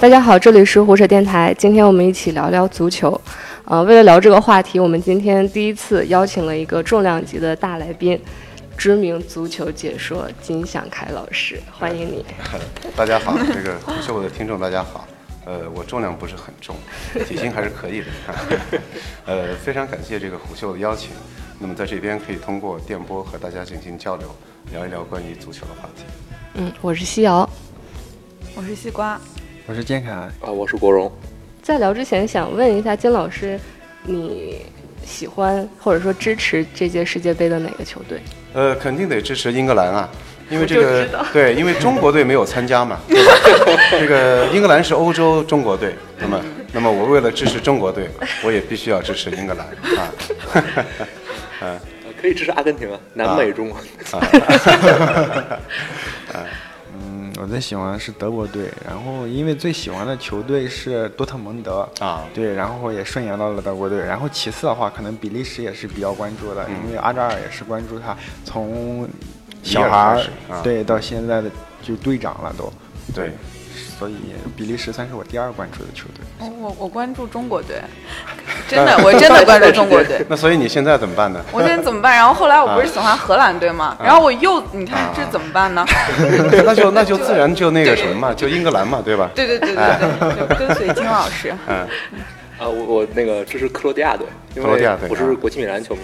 [0.00, 1.52] 大家好，这里是胡扯电台。
[1.58, 3.20] 今天我们一起聊聊足球。
[3.64, 8.18] 呃，为了聊这个话题，我们今天第一次邀请了一个重量级的大来宾，
[8.76, 12.24] 知名足球解说金祥凯老师，欢迎你。
[12.96, 15.04] 大家好，这个胡秀的听众大家好。
[15.44, 16.76] 呃，我重量不是很重，
[17.26, 18.06] 体型还是可以的。
[19.26, 21.10] 呃，非常感谢这个虎秀的邀请。
[21.58, 24.32] 那么在这边可以通过电波和大家进行交流，
[24.70, 26.04] 聊一聊关于足球的话题。
[26.54, 27.48] 嗯，我是西瑶，
[28.54, 29.20] 我是西瓜。
[29.68, 31.12] 我是金凯啊，我是国荣。
[31.60, 33.60] 在聊之前，想问一下金老师，
[34.02, 34.62] 你
[35.04, 38.18] 喜欢或者说支持这届世界杯的哪个球队？
[38.54, 40.08] 呃，肯定得支持英格兰啊，
[40.48, 42.98] 因为这个对，因为中国队没有参加嘛。
[43.90, 46.40] 这个英格兰是欧洲中国队，那么
[46.72, 48.08] 那么我为了支持中国队，
[48.42, 49.66] 我也必须要支持英格兰
[49.98, 50.10] 啊。
[51.60, 51.78] 嗯，
[52.22, 53.70] 可以支持阿根廷啊，南美中。
[57.40, 69.08] 我最喜欢的是德国队，然后因为最喜欢的球队是多特蒙德啊，对，然后也顺延到了德国队，然后其次的话，可能比利时也是比较关注的，因为阿扎尔也是关注他，从
[69.62, 71.50] 小孩儿对到现在的
[71.82, 72.72] 就队长了都，
[73.14, 73.32] 对。
[73.98, 74.14] 所以
[74.56, 76.48] 比利时算是我第二关注的球队。
[76.60, 77.76] 我我关注中国队，
[78.68, 80.24] 真的我真的关注中国队。
[80.30, 81.44] 那所以你现在怎么办呢？
[81.50, 82.14] 我现在怎么办？
[82.14, 83.96] 然后后来我不是喜欢荷兰队吗？
[84.02, 85.84] 然后我又你看这怎么办呢？
[86.64, 89.28] 那就那就自然就那个什么嘛，就英格兰嘛，对吧？
[89.34, 89.84] 对对对对
[90.20, 91.52] 对，就跟随金老师。
[91.66, 91.78] 嗯，
[92.58, 96.02] 啊，我我那个支持克罗地亚队，克罗地亚队，我是国际米兰球迷。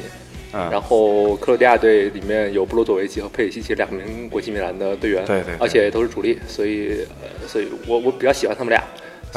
[0.70, 8.82] 然后克罗地亚队里面有布罗佐维奇和佩里西奇两名国际米兰的队员，对对，而且都是主力，所以呃，所以我我比较喜欢他们俩，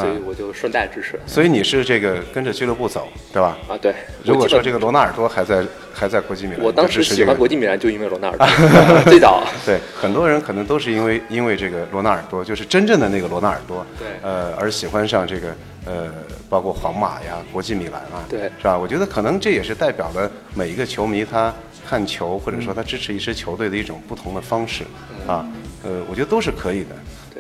[0.02, 1.20] 所以我就顺带支持。
[1.26, 3.58] 所以你是这个跟着俱乐部走，对吧？
[3.67, 3.94] 啊，对。
[4.23, 9.44] 如果说这个罗纳尔多还在还在国际米兰，我当时喜欢国际米兰就因为罗纳尔多， 最早。
[9.66, 16.12] 对，很多人可能都是因为因为这个罗纳尔多，就是真正的那个罗纳尔多，对，呃，而喜欢上这个呃。
[16.50, 18.78] 包括皇马呀、国际米兰啊，对，是吧？
[18.78, 21.53] 我觉得可能这也是代表了每一个球迷他
[21.85, 24.85] 看球或者说他支持一支球队的一种不同的方式
[25.28, 25.46] 啊。
[25.84, 26.96] 呃，我觉得都是可以的。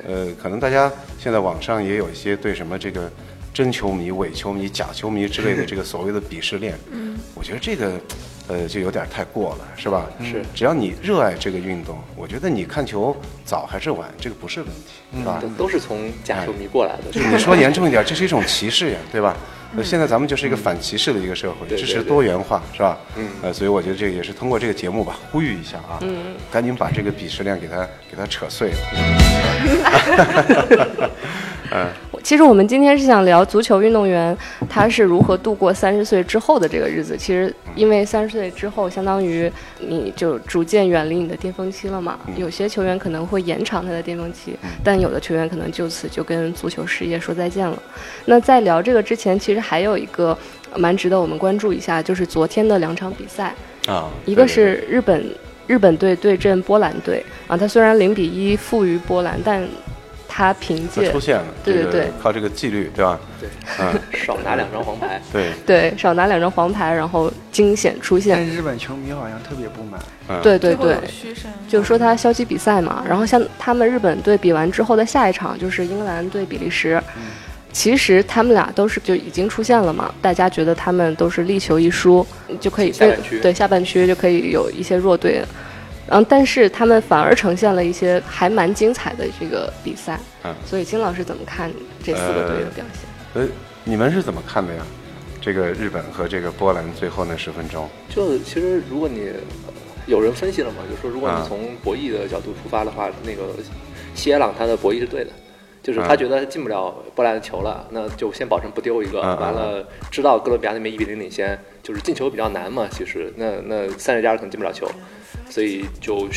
[0.05, 3.11] 呃，可能大家现在网上也有一些对什么这个
[3.53, 6.77] 真球迷、伪球迷、假球迷之类的这个所谓的鄙视链。
[6.91, 7.99] 嗯，我觉得这个
[8.47, 10.07] 呃就有点太过了，是吧？
[10.23, 10.41] 是。
[10.53, 15.41] 只要你热爱这个运动，我觉得你看球早还是晚，这个不是问题，是吧？
[15.57, 17.03] 都是从假球迷过来的。
[17.13, 19.35] 你说严重一点， 这是一种歧视呀，对吧？
[19.73, 22.97] 那现在咱们就是一个反歧视的一个社会，支持多元化，是吧？
[23.17, 23.27] 嗯。
[23.41, 28.77] 呃，所以我觉得这个也是通过这个节目吧，呼吁一下啊，嗯，赶紧把这个鄙视链给它给它扯碎了。
[31.71, 31.87] 嗯，
[32.23, 34.35] 其实我们今天是想聊足球运动员
[34.69, 37.17] 他是如何度过三十岁之后的这个日子。
[37.17, 42.19] 其实，因为三十岁之后，相当于你就逐渐远离你的巅峰期了嘛。
[42.35, 47.77] 有些球员可能会延长他的巅峰期，但有的球员可能就此就跟足球事业说再见了。
[48.25, 50.37] 那在聊这个之前，其实还有一个
[50.75, 53.53] 蛮值得我们关注一下，就是昨天的两场比赛
[53.87, 55.25] 啊，一个是日本
[55.67, 59.67] 日本队对阵波兰队啊，他虽然零比一负于波兰，但
[60.37, 63.19] 他凭借出现了，对对对，靠这个纪律，对吧？
[63.41, 63.49] 对，
[63.79, 68.47] 嗯， 少拿两张黄牌，对对，少拿两张黄牌，然后惊险出现。
[68.47, 69.99] 日本球迷好像特别不满，
[70.43, 70.95] 对对对，
[71.67, 73.03] 就说他消极比赛嘛。
[73.09, 77.01] 然后像他们日本队比完之后的下一场就是英格兰对比利时，
[77.73, 80.13] 其实他们俩都是就已经出现了嘛。
[80.21, 82.23] 大家觉得他们都是力求一输，
[82.59, 85.43] 就可以对对下半区就可以有一些弱队。
[86.07, 90.19] 然后，但是他们反而呈现了一些还蛮精彩的这个比赛。
[90.43, 91.69] 嗯，所以金老师怎么看
[92.03, 93.41] 这四个队的表现？
[93.41, 93.47] 呃，
[93.83, 94.81] 你们是怎么看的呀？
[95.41, 97.87] 这个日本和这个波兰最后那十分钟？
[98.09, 99.31] 就其实，如果你
[100.05, 103.53] 有人分析了嘛，就说如果你从博弈的角度出发的话，那个
[104.15, 105.31] 西耶朗他的博弈是对的，
[105.83, 109.21] 就是他觉得进不了波兰的球了，那就先保证不丢一个。
[109.21, 112.87] 完了，知道哥伦比亚那边一比零领先，就是进球比较难嘛。
[112.91, 114.89] 其实，那那三十加可能进不了球。
[115.49, 116.27] 所以就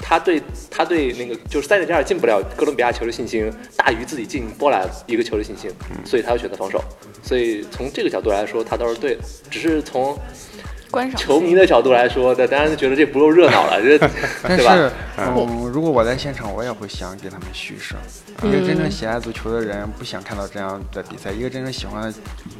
[0.00, 5.70] 他对他对那个就是塞内加尔进不了哥伦比亚球的信心大于自己进波兰一个球的信心，
[6.04, 6.82] 所以他要选择防守。
[7.22, 9.22] 所以从这个角度来说，他倒是对的。
[9.50, 10.18] 只是从
[11.16, 13.98] 球迷的角度来说，那当然觉得这不够热闹了，这
[14.48, 14.90] 对吧？
[15.18, 17.98] 嗯，如果我在现场，我也会想给他们嘘声。
[18.44, 22.12] 一个真正喜爱足球的人不想看到这样的比赛，一个真正喜欢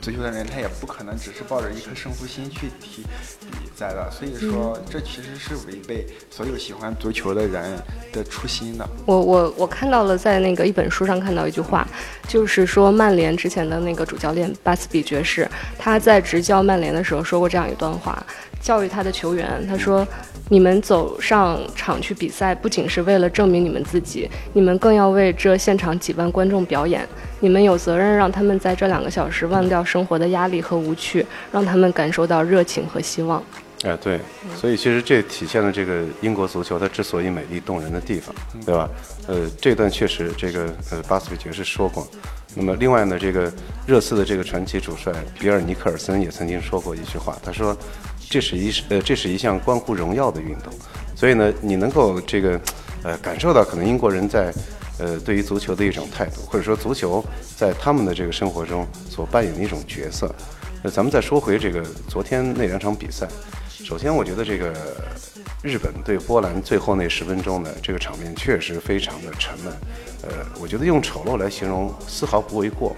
[0.02, 3.02] 足球的人，他也不可能只是抱着一颗胜负心去踢
[3.42, 4.10] 比赛的。
[4.10, 7.78] 所以说，这其实是违背所有喜欢足球的人
[8.12, 8.88] 的初心的。
[9.06, 11.86] 我我我看到了，在那个一本书上看到一句话，
[12.26, 15.48] 就是说曼联之前的那个主教练巴斯比爵士，
[15.78, 18.17] 他在执教曼联的时候说过这样一段话。
[18.60, 20.06] 教育他的球员，他说
[20.50, 27.06] ：“你们走上场去比赛，不仅是为了证明你们自己，你们更要为这现场几万观众表演。
[27.40, 33.42] 你们有责任让他们在这两个小时忘掉生活的压力和无趣，让他们感受到热情和希望。
[33.84, 34.18] 哎，对，
[34.56, 38.34] 所以其实这体现了这个英国足球它之所以美丽动人的地方，
[38.66, 38.90] 对吧？
[39.28, 42.04] 呃，这段确实这个呃巴斯比爵士说过。
[42.58, 43.52] 那么另外呢，这个
[43.86, 47.76] 热刺的这个传奇主帅比尔尼克尔森也曾经说过一句话，他说
[48.28, 50.72] ：“这是一呃这是一项关乎荣耀的运动。”
[51.14, 52.60] 所以呢，你能够这个
[53.04, 54.52] 呃感受到可能英国人在
[54.98, 57.24] 呃对于足球的一种态度，或者说足球
[57.56, 60.34] 在他们的这个生活中所扮演的一种角色。
[60.82, 63.28] 那咱们再说回这个昨天那两场比赛。
[63.84, 64.74] 首先，我觉得这个
[65.62, 69.72] 日本对波兰最后那十分钟呢这个场面确实非常的沉闷，
[70.22, 70.28] 呃，
[70.60, 72.94] 我觉得用丑陋来形容丝毫不为过。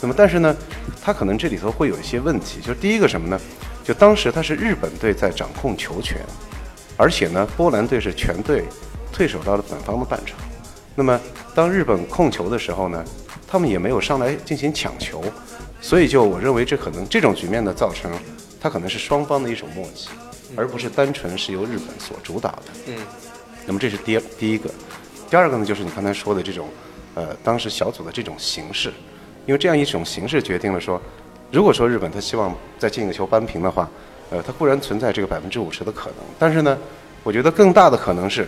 [0.00, 0.38] 那么，但是。
[0.40, 0.56] 呢，
[1.00, 2.80] 他可能这里头会有一些问题，就是。
[2.80, 3.38] 第一个什么呢？
[3.84, 4.56] 就当时他是。
[4.56, 6.18] 日本队在掌控球权，
[6.96, 8.12] 而且呢，波兰队是。
[8.12, 8.64] 全队
[9.12, 10.36] 退守到了本方的半场。
[10.96, 11.20] 那么，
[11.54, 13.04] 当日本控球的时候呢，
[13.46, 15.22] 他们也没有上来进行抢球，
[15.80, 18.10] 所以就我认为这可能这种局面的造成，
[18.62, 20.08] 它可能是双方的一种默契。
[20.54, 22.64] 而不是单纯是由日本所主导的。
[22.88, 22.94] 嗯，
[23.64, 24.70] 那么这是第第一个，
[25.30, 26.68] 第二个呢，就是你刚才说的这种，
[27.14, 28.92] 呃，当时小组的这种形式，
[29.46, 31.00] 因为这样一种形式决定了说，
[31.50, 33.88] 如果说日本他希望再进一个球扳平的话，
[34.28, 36.76] 呃，它固然存在这个百分之五十的可能，但是呢，
[37.22, 38.46] 我觉得更大的可能是，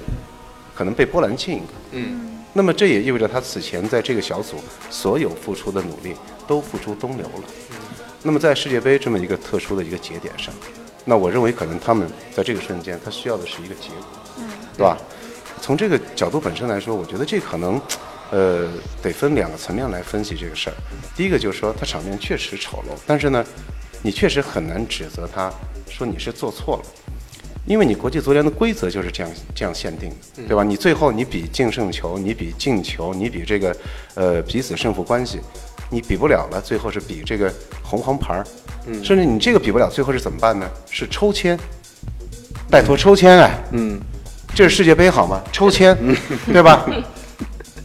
[0.75, 1.72] 可能被波兰进一个。
[1.93, 2.32] 嗯。
[2.52, 4.58] 那么这也意味着他此前在这个小组
[4.90, 6.14] 所有付出的努力
[6.46, 7.44] 都付诸东流了。
[8.25, 8.26] 嗯。
[8.26, 10.53] 那么在世界杯这么一个特殊的一个节点上。
[11.05, 14.06] 那我认为可能他们在这个瞬间，他需要的是一个结果，
[14.38, 14.97] 嗯，对吧？
[15.61, 17.81] 从这个角度本身来说，我觉得这可能，
[18.31, 18.69] 呃，
[19.03, 20.76] 得分两个层面来分析这个事儿。
[21.15, 23.44] 第一个就是说，他场面确实丑陋，但是呢，
[24.03, 25.53] 你确实很难指责他，
[25.91, 26.82] 说你是做错了，
[27.67, 30.65] 因为你国际足联的规则就是这样这样限定的，对吧？
[30.65, 33.76] 你最后你比净胜球，你比进球，你比这个
[34.15, 35.38] 呃彼此胜负关系。
[35.91, 37.53] 你比不了了，最后是比这个
[37.83, 38.45] 红黄牌儿，
[38.87, 40.69] 嗯甚至你这个比不了，最后是怎么办呢？
[40.91, 41.59] 是抽签，
[42.71, 44.01] 拜托抽签哎，嗯，
[44.55, 45.43] 这是世界杯好吗？
[45.53, 45.97] 抽签，
[46.53, 46.87] 对吧？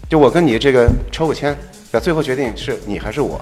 [0.10, 1.56] 就我跟你这个抽个签，
[1.92, 3.40] 那最后决定是你还是我？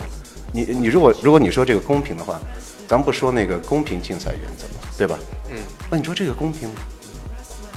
[0.51, 2.39] 你你如果如果你说这个公平的话，
[2.87, 5.17] 咱不说那个公平竞赛原则嘛，对吧？
[5.49, 5.57] 嗯，
[5.89, 6.75] 那你说这个公平吗？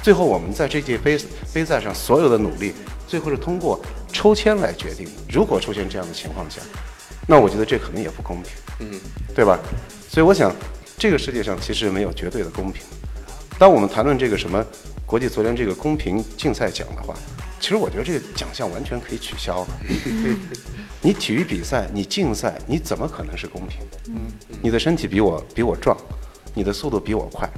[0.03, 1.19] 最后我们在这届杯
[1.53, 2.73] 杯赛上所有的努力，
[3.06, 3.79] 最后是通过。
[4.12, 6.60] 抽签来决定，如果出现这样的情况下，
[7.26, 9.00] 那我觉得这可能也不公平，嗯，
[9.34, 9.58] 对吧？
[10.08, 10.54] 所以我想，
[10.98, 12.82] 这个世界上其实没有绝对的公平。
[13.58, 14.64] 当我们谈论这个什么
[15.06, 17.14] 国际足联这个公平竞赛奖的话，
[17.60, 19.68] 其实我觉得这个奖项完全可以取消了。
[21.02, 23.78] 你体育比赛，你竞赛，你怎么可能是公平？
[24.08, 25.96] 嗯，你的身体比我比我壮，
[26.54, 27.48] 你的速度比我快，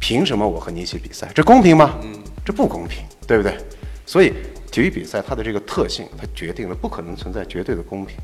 [0.00, 1.30] 凭什么我和你一起比赛？
[1.34, 1.98] 这公平吗？
[2.02, 3.56] 嗯，这不公平，对不对？
[4.04, 4.32] 所以。
[4.72, 8.16] 体育比赛它的这个特性，它决定了不可能存在绝对的公平，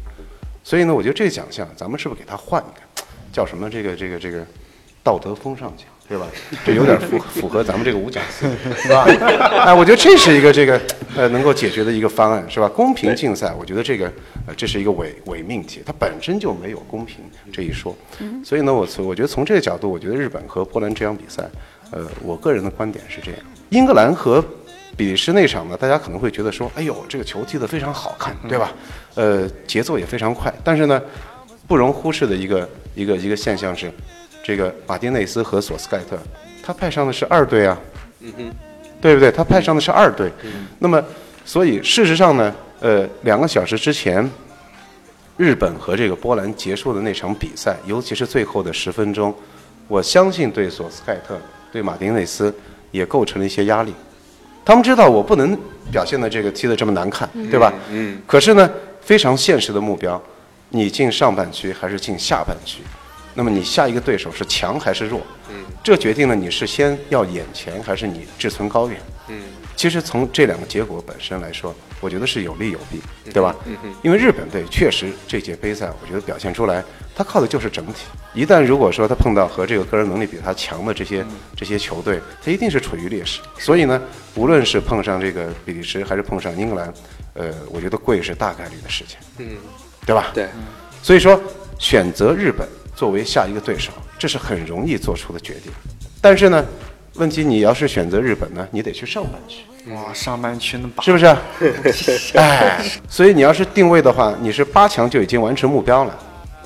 [0.64, 3.68] 所以呢，我觉得这个奖项咱们是不是给它换一个，叫什么？
[3.68, 4.44] 这个这个这个
[5.04, 6.26] 道德风尚奖，对吧？
[6.64, 8.46] 这有点符 符合咱们这个五奖四，
[8.82, 9.04] 是吧？
[9.66, 10.80] 哎，我觉得这是一个这个
[11.14, 12.66] 呃能够解决的一个方案，是吧？
[12.66, 14.10] 公平竞赛，我觉得这个
[14.46, 17.18] 呃这是一个伪伪命题，它本身就没有公平
[17.52, 17.94] 这一说。
[18.42, 21.46] 所以呢，我从我觉得从这个角度，我觉得日本和波兰这场比赛，
[21.90, 24.42] 呃，我个人的观点是这样：英格兰和。
[24.98, 28.72] 比利时那场呢，大家可能会觉得说，哎呦，这个球踢得非常好看，对吧？
[29.14, 30.52] 呃，节奏也非常快。
[30.64, 31.00] 但是呢，
[31.68, 33.88] 不容忽视的一个一个一个现象是，
[34.42, 36.18] 这个马丁内斯和索斯盖特，
[36.64, 37.78] 他派上的是二队啊，
[38.18, 38.50] 嗯哼，
[39.00, 39.30] 对不对？
[39.30, 40.32] 他派上的是二队。
[40.80, 41.00] 那么，
[41.44, 44.28] 所以事实上呢，呃，两个小时之前，
[45.36, 49.32] 日本和这个波兰结束的那场比赛，尤其是最后的十分钟，
[49.86, 51.38] 我相信对索斯盖特、
[51.70, 52.52] 对马丁内斯
[52.90, 53.94] 也构成了一些压力。
[54.68, 55.58] 他们知道我不能
[55.90, 57.72] 表现的这个踢得这么难看，对吧？
[57.90, 58.20] 嗯。
[58.26, 58.70] 可是呢，
[59.00, 60.22] 非常现实的目标，
[60.68, 62.82] 你进上半区还是进下半区？
[63.32, 65.22] 那么你下一个对手是强还是弱？
[65.48, 65.64] 嗯。
[65.82, 69.00] 这决定了你是先要眼前还是你志存高远？
[69.28, 69.40] 嗯。
[69.74, 73.00] 其实从这两个结果本身来说，我觉得是有利有弊，
[73.32, 73.56] 对吧？
[73.64, 76.84] 嗯因为日本队确实这届杯赛，我觉得表现出来，
[77.18, 78.06] 他靠的就是整体。
[78.32, 83.40] 一旦如果说他碰到和这个个人能力比他强的这些这些球队，他一定是处于劣势。
[83.58, 84.00] 所以呢，
[84.36, 86.94] 无论是碰上这个比利时，还是碰上英格兰，
[87.34, 89.18] 呃，我觉得贵是大概率的事情。
[89.38, 89.48] 嗯，
[90.06, 90.28] 对吧？
[90.32, 90.46] 对。
[91.02, 91.40] 所以说，
[91.80, 95.72] 选择日本作为下一个对手，这是很容易做出的决定。
[96.20, 96.64] 但是呢？
[97.14, 99.64] 问题，你要是选择日本呢，你得去上半区。
[99.92, 101.26] 哇，上半区能是不是？
[102.38, 106.16] 哎，所以你要是定位的话，你是八强就已经完成目标了。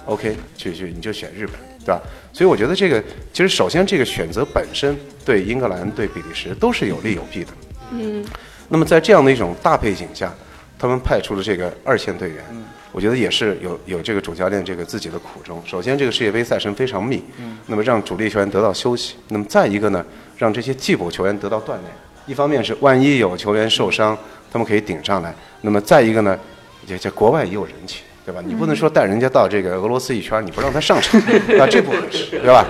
[0.06, 2.00] OK，去去，你就选日本，对吧？
[2.32, 7.50] 所以我觉得这个其实首先这个选择本身对英格兰对比利时都是有利有弊的。
[7.92, 8.25] 嗯，
[8.68, 10.32] 那么在这样的一种大背景下，
[10.78, 12.44] 他们派出了这个二线队员，
[12.90, 15.62] 我觉得也是有有这个主教练这个自己的苦衷。
[15.64, 17.23] 首先，这个世界杯赛程非常密，
[17.66, 19.14] 那么让主力球员得到休息。
[19.28, 20.04] 那么再一个呢，
[20.37, 21.82] 让这些替补球员得到锻炼。
[22.26, 24.16] 一方面是万一有球员受伤，
[24.50, 25.35] 他们可以顶上来。
[25.61, 26.38] 那么再一个呢，
[26.87, 28.41] 这这国外也有人气，对吧？
[28.45, 32.67] 你不能说带人家到这个俄罗斯一圈，你不让他上场，那，这不合适，对吧？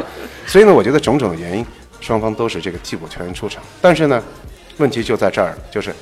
[0.47, 1.66] 所以呢，我觉得种种的原因，
[2.00, 3.62] 双方都是这个替补球员出场。
[3.80, 4.23] 但是呢，
[4.78, 5.94] 问题就在这儿，就是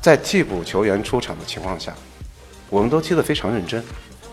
[0.00, 1.94] 在替补球员出场的情况下，
[2.68, 3.82] 我们都踢得非常认真，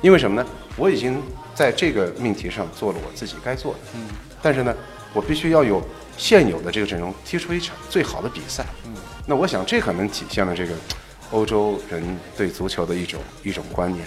[0.02, 0.48] 因为什么呢？
[0.76, 1.22] 我已经
[1.56, 4.08] 在这个命题上做了我自己该做的，嗯，
[4.42, 4.76] 但是呢，
[5.14, 5.82] 我必须要有
[6.18, 8.94] 现有的这个阵容踢出一场最好的比赛，嗯，
[9.26, 10.74] 那我想这可能体现了这个
[11.32, 12.04] 欧洲人
[12.36, 14.06] 对足球的一种一种观念，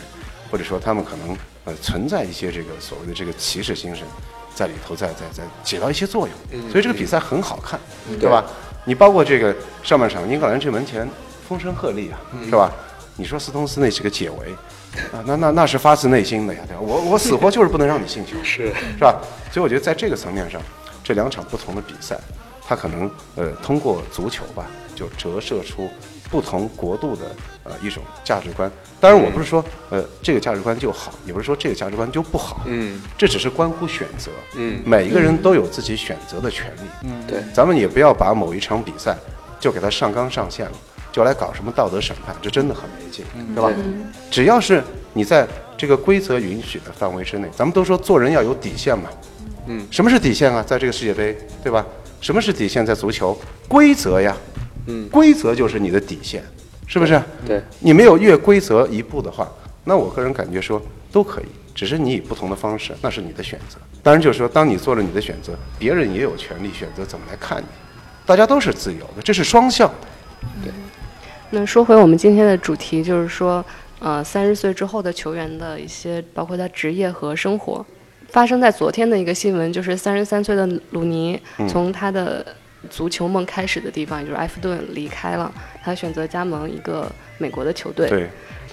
[0.56, 1.36] 或者说他们可能
[1.66, 4.06] 呃存在一些这个所谓的这个骑士精神
[4.54, 7.78] 在里头，在在在起到一些作用，所以这个比赛很好看，
[8.18, 8.42] 对吧？
[8.86, 11.06] 你包括这个上半场英格兰这门前
[11.46, 12.72] 风声鹤唳啊，是吧？
[13.16, 14.54] 你说斯通斯那几个解围
[15.12, 16.80] 啊，那那那是发自内心的呀，对吧？
[16.80, 19.20] 我我死活就是不能让你进球， 是是吧？
[19.52, 20.58] 所以我觉得在这个层面上，
[21.04, 22.18] 这两场不同的比赛，
[22.66, 25.86] 它可能呃通过足球吧，就折射出
[26.30, 27.26] 不同国度的
[27.68, 28.70] 呃一种价值观。
[29.00, 34.30] 当然，我不是说呃这个价值观就好，也不是说这个价值观就不好，嗯这只是关乎选择。
[34.54, 36.88] 嗯每一个人都有自己选择的权利。
[37.04, 39.16] 嗯，对，咱们也不要把某一场比赛
[39.60, 40.72] 就给它上纲上线了，
[41.12, 43.70] 就来搞什么道德审判，这真的很没劲，对吧？
[44.30, 44.82] 只要是
[45.12, 45.46] 你在
[45.76, 49.10] 这个规则允许的范围之内，咱们都说做人要有底线嘛。
[49.66, 50.62] 嗯，什么是底线啊？
[50.66, 51.84] 在这个世界杯，对吧？
[52.20, 52.84] 什么是底线？
[52.84, 54.34] 在足球，规则呀，
[54.86, 56.42] 嗯规则就是你的底线，
[56.86, 57.20] 是不是？
[57.46, 59.50] 对，你没有越规则一步的话，
[59.84, 63.78] 那我个人感觉说都可以，只是你以不同的方式，那是你的选择。
[64.02, 67.66] 当然，就是说，当你做了你的选择，别人也有权利选择怎么来看你，
[68.24, 70.06] 大家都是自由的，这是双向的。
[70.62, 70.72] 对
[71.50, 73.64] 那说回我们今天的主题，就是说，
[73.98, 77.84] 呃，三十岁之后的球员的一些，包括他职业和生活。
[78.28, 82.44] 发生在昨天的一个新闻，就是三十三岁的鲁尼从他的
[82.86, 85.52] 足球梦开始的地方，也就是埃弗顿离开了，
[85.82, 88.08] 他选择加盟一个美国的球队。
[88.08, 88.28] 对，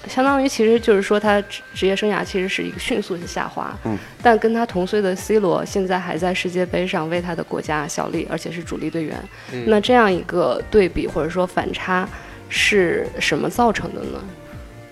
[0.08, 9.18] 相当于其实就是说他职职业生涯其实是一个迅速的下滑，嗯，但跟他同岁的 C 罗现在还在世界杯上为他的国家效力，而且是主力队员。
[9.52, 12.08] 嗯那这样一个对比或者说反差
[12.50, 14.20] 是什么造成的呢？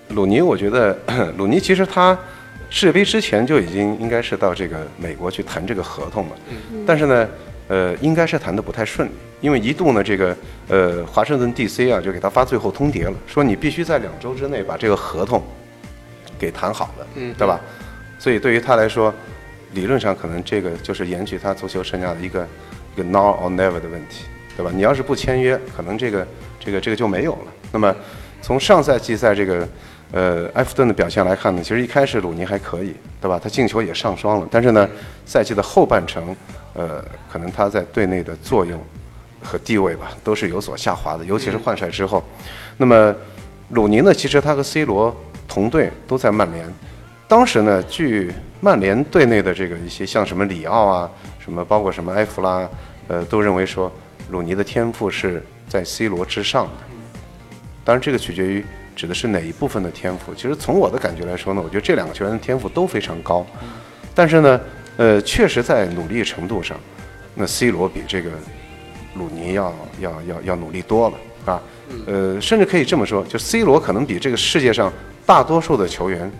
[0.10, 0.98] 鲁尼，我觉得
[1.38, 2.18] 鲁尼其实他
[2.70, 6.32] 世界杯之前就已经应该是到这个美国去谈这个合同了，
[6.86, 7.28] 但是呢，
[7.72, 10.36] 呃，应该是谈的不太顺利，因为一度呢，这个
[10.68, 15.42] 呃华盛顿 DC 啊就给他发最后通牒了，说你必须在两周之内把这个合同
[16.38, 17.62] 给谈好了，嗯对吧？
[18.20, 19.13] 所以对于他来说，
[19.72, 22.46] 理论上可能这个就是延续他足球生涯的一个
[22.94, 24.25] 一个 now or never 的问题，
[24.58, 24.70] 对吧？
[24.75, 26.28] 你要是不签约，可能这个
[26.60, 27.54] 这个这个就没有了。
[27.72, 27.96] 那么
[28.42, 29.66] 从上赛季在这个
[30.12, 33.40] 呃埃弗顿的表现来看呢，其实一开始鲁尼还可以，对吧？
[33.42, 34.90] 他进球也上双了，但是呢，
[35.25, 36.36] 赛季的后半程，
[36.74, 38.80] 呃，可能他在队内的作用
[39.44, 42.24] 和地位吧，都是有所下滑的，尤其是换帅之后。
[42.78, 43.16] 那么
[43.70, 45.16] 鲁尼呢，其实他和 C 罗
[45.48, 46.66] 同队都在曼联。
[47.28, 51.10] 当时呢，据曼联队内的这个一些像什么里奥啊，
[51.40, 52.68] 什么包括什么埃弗拉，
[53.08, 53.92] 呃，都认为说
[54.30, 56.72] 鲁尼的天赋是在 C 罗之上的。
[57.84, 60.34] 当然，这个取决于指的是哪一部分的天赋。
[60.36, 63.46] 其实从我的感觉来说呢，我觉得这两个球员的天赋都非常高，
[64.13, 64.60] 但是呢，
[64.98, 66.80] 呃，确实在努力程度上，
[67.34, 68.32] 那 C 罗比这个
[69.16, 71.62] 鲁尼要要要要努力多了啊。
[72.06, 74.92] 呃，甚至可以这么说，就 C 罗可能比这个世界上
[75.26, 76.32] 大多数的球员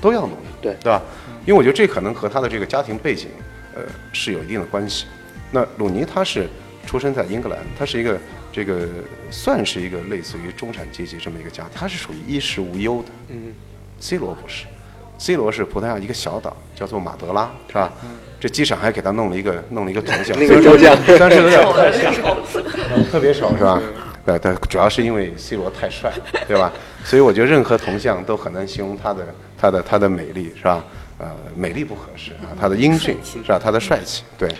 [0.00, 1.02] 都要努力，对对吧？
[1.44, 3.28] 因为我觉得这可能和他的这个家庭背景，
[3.74, 3.82] 呃，
[4.12, 5.06] 是有一定的关系。
[5.50, 6.48] 那鲁尼他是
[6.86, 8.18] 出生在英格兰，他是一个
[8.50, 8.88] 这个
[9.30, 13.08] 算是一个类似于中产阶级这么一个家庭，他是属于衣食无忧的。
[13.28, 13.52] 嗯
[14.00, 14.64] C 罗不是
[15.24, 17.90] ，C 罗是葡萄牙一个小岛，叫做马德拉，是吧？
[18.38, 22.12] 这机场还给他弄了一个弄了一个铜像， 那个雕像但是有点太像，
[23.10, 23.80] 特别丑是吧？
[24.26, 26.12] 对，但主要是因为 C 罗太帅，
[26.46, 26.70] 对吧？
[27.04, 29.26] 所以我觉得任何铜像都很难形容他的
[29.58, 30.84] 他的他的美丽，是吧？
[31.16, 33.58] 呃，美丽不合适啊，他的英俊是吧？
[33.58, 34.54] 他的帅气，对。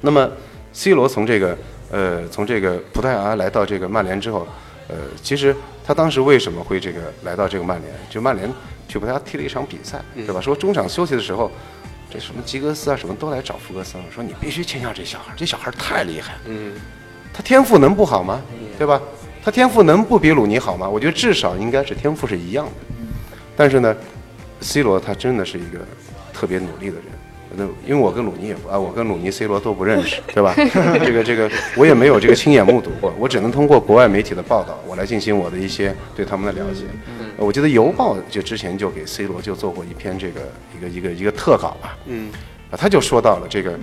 [0.00, 0.26] 那么
[0.72, 1.58] C 罗从这个
[1.90, 4.46] 呃从这个葡萄牙来到这个曼联之后，
[4.88, 7.92] 呃，其实他当时为什么会这个来到这个曼联？
[8.10, 8.52] 就曼联
[8.88, 10.40] 去葡萄牙踢了一场比赛，对吧？
[10.40, 11.50] 说中场休息的时候，
[12.10, 16.40] 这什么吉格斯啊什么都来找福格森了，说你必须签下这小孩，这小孩太厉害了。
[16.46, 16.74] 嗯
[17.32, 18.42] 他天赋能不好吗？
[18.76, 19.00] 对吧？
[19.42, 20.88] 他天赋能不比鲁尼好吗？
[20.88, 22.72] 我觉得至少应该是天赋是一样的。
[23.56, 23.96] 但是呢
[24.60, 25.78] ，C 罗他真的是一个
[26.32, 27.04] 特别努力的人，
[27.56, 30.54] 那因为我跟鲁尼也不啊，我跟鲁尼、C 罗都不认识，对吧？
[31.04, 36.84] 这个这个我也没有这个亲眼目睹过，我只能通过国外媒体的报道，我来进行我的一些对他们的了解。
[37.38, 40.40] 呃我记得《邮报》就之前就给 C 罗就做过一篇这个
[40.76, 42.30] 一个一个一个特稿吧，嗯，
[42.70, 43.78] 啊，他就说到了这个，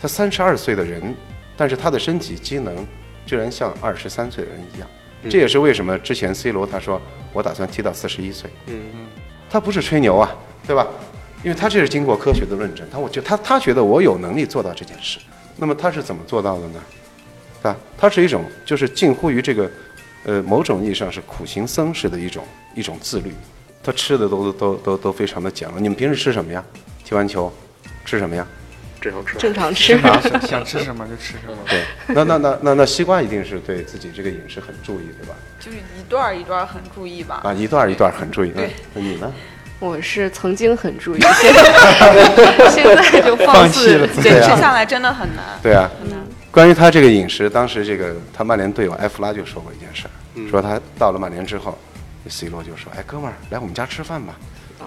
[0.00, 1.14] 他三十二岁的人，
[1.56, 2.86] 但是他的身体机能
[3.26, 4.88] 居然像二十三岁的人一样，
[5.30, 7.00] 这也是为什么之前 C 罗他说
[7.32, 8.80] 我打算踢到四十一岁，嗯
[9.50, 10.34] 他不是吹牛啊，
[10.66, 10.86] 对吧？
[11.44, 15.18] 因为他这是经过科学的论证，他我觉他他觉得我有能力做到这件事，
[15.56, 16.82] 那么他是怎么做到的呢？
[17.62, 17.76] 对吧？
[17.98, 19.70] 他是一种就是近乎于这个，
[20.24, 22.42] 呃，某种意义上是苦行僧式的一种
[22.74, 23.32] 一种自律，
[23.82, 25.78] 他吃的都都都都非常的讲究。
[25.78, 26.64] 你们平时吃什么呀？
[27.04, 27.52] 踢完球
[28.06, 28.46] 吃什么呀？
[29.00, 29.38] 正常吃。
[29.38, 30.30] 正常吃。
[30.30, 31.58] 想想吃什么就吃什么。
[31.68, 31.84] 对，
[32.14, 35.34] 那那那那那西瓜一定是对自己这个饮食很注意，对吧？
[35.60, 37.42] 就是一段儿一段儿很注意吧。
[37.44, 38.50] 啊，一段儿一段儿很注意。
[38.50, 39.30] 对，那你呢？
[39.80, 45.44] 我是曾经很注意， 现在现在就放弃了坚持吃下来真的很难。
[45.62, 45.90] 对啊，
[46.50, 51.76] 关于他这个饮食，当时这个他曼联队友埃弗拉就说过一件事儿，说他到了曼联之后
[52.28, 54.34] ，C 罗就说：“哎，哥们儿，来我们家吃饭吧，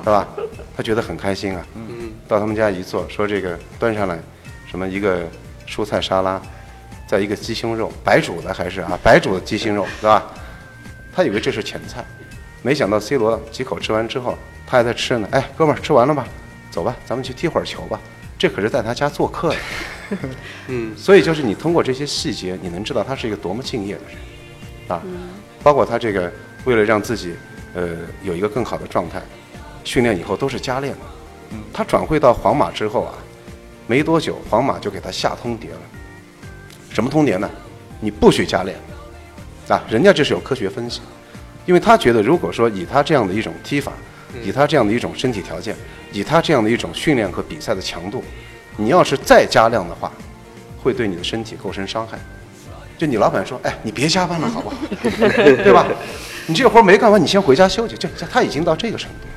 [0.03, 0.27] 是吧？”
[0.75, 1.65] 他觉得很开心啊。
[1.75, 4.17] 嗯到他们家一坐，说这个端上来，
[4.69, 5.21] 什么一个
[5.67, 6.41] 蔬菜沙拉，
[7.07, 10.25] 再一个鸡胸肉，白煮的还是啊白煮的鸡胸肉，对吧？
[11.15, 12.03] 他以为这是前菜，
[12.67, 15.27] 没想到 C 罗几口吃完之后，他还在吃呢。
[15.31, 16.27] 哎，哥们儿，吃完了吧？
[16.69, 17.97] 走吧，咱们去踢会儿球吧。
[18.37, 19.59] 这可是在他家做客呀。
[20.67, 24.17] 嗯所以就是你通过这些细节，你能知道他是一个多么敬业的人，
[24.89, 25.01] 啊，
[25.63, 26.29] 包括他这个
[26.65, 27.35] 为了让自己
[27.73, 27.87] 呃
[28.21, 29.21] 有一个更好的状态，
[29.85, 30.99] 训练以后都是加练的。
[31.71, 33.13] 他转会到皇马之后啊，
[33.87, 35.79] 没多久皇马就给他下通牒了，
[36.89, 37.49] 什么通牒呢？
[38.01, 38.77] 你不许加练，
[39.69, 40.99] 啊，人家这是有科学分析，
[41.67, 43.91] 因为他觉得如果说以他这样的一种踢法，
[44.43, 45.75] 以他这样的一种身体条件，
[46.11, 48.23] 以他这样的一种训练和比赛的强度，
[48.77, 50.11] 你要是再加量的话，
[50.81, 52.17] 会对你的身体构成伤害。
[52.97, 54.75] 就你老板说，哎，你别加班了，好不好？
[55.03, 55.85] 对吧？
[56.47, 57.95] 你这活没干完，你先回家休息。
[57.95, 59.27] 就就他已经到这个程度。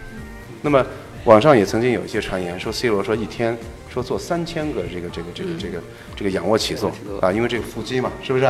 [0.62, 0.86] 那么
[1.24, 3.58] 网上也曾经有一些传言说，C 罗说一天
[3.92, 5.82] 说做三千个这个这个这个这个
[6.16, 6.90] 这个仰卧起坐
[7.20, 8.44] 啊，因为这个腹肌嘛，是不是？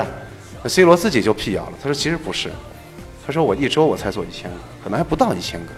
[0.62, 2.50] 那 C 罗自己就辟谣了，他说其实不是，
[3.26, 5.72] 他说我一周我才做一千个，可能还不到一千个。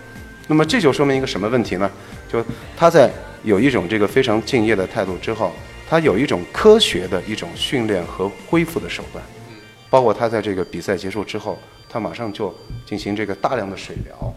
[0.48, 1.90] 那么这就说明一个什么问题呢？
[2.30, 2.44] 就
[2.76, 3.10] 他在
[3.42, 5.52] 有一种这个非常敬业的态度之后，
[5.88, 9.24] 他有一种科学的一种训练和恢复的手段，
[9.90, 12.54] 包括他在这个比赛结束之后，他马上就
[12.86, 14.34] 进行这个大量的水疗，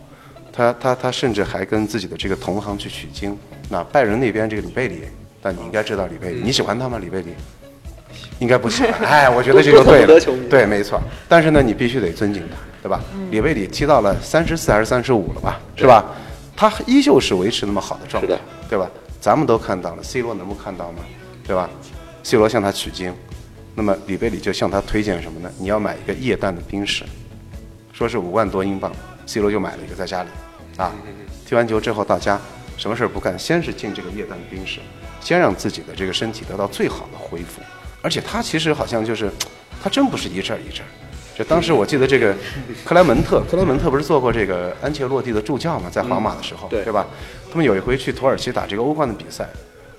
[0.52, 3.38] 他他他甚至还跟自己的这个同行去取经。
[3.70, 5.02] 那拜仁那边这个里贝里，
[5.42, 7.00] 但你应该知道里贝里，你喜欢他吗？
[7.00, 7.34] 里贝里？
[8.40, 8.94] 应该不喜欢。
[9.10, 10.20] 哎，我觉得这就对了
[10.50, 11.02] 对，没错。
[11.28, 13.02] 但是呢，你必须得尊敬他，对吧？
[13.14, 15.60] 嗯里贝里踢到了三十四还是三十五了吧？
[15.76, 16.06] 是吧？
[16.56, 18.38] 他依旧是维持那么好的状态，
[18.70, 18.90] 对吧？
[19.20, 21.00] 咱们都看到了，C 罗能不看到吗？
[21.46, 21.70] 对吧
[22.24, 23.14] ？C 罗向他取经，
[23.74, 25.52] 那么里贝里就向他推荐什么呢？
[25.60, 27.04] 你要买一个液氮的冰室，
[27.92, 28.92] 说是五万多英镑
[29.26, 30.30] ，C 罗就买了一个在家里，
[30.78, 30.94] 啊，
[31.46, 32.40] 踢完球之后到家，
[32.78, 34.80] 什么事儿不干，先是进这个液氮的冰室，
[35.20, 37.62] 先让自己的这个身体得到最好的恢复，
[38.06, 39.32] 而且他其实好像就是，
[39.82, 40.90] 他真不是一阵儿一阵儿。
[41.36, 42.36] 就当时我记得这个
[42.86, 47.08] 克莱门特，克莱门特不是做过这个安切洛蒂的助教嘛，在皇马的时候，对对吧？
[47.50, 49.50] 他们有一回去土耳其打这个欧冠的比赛，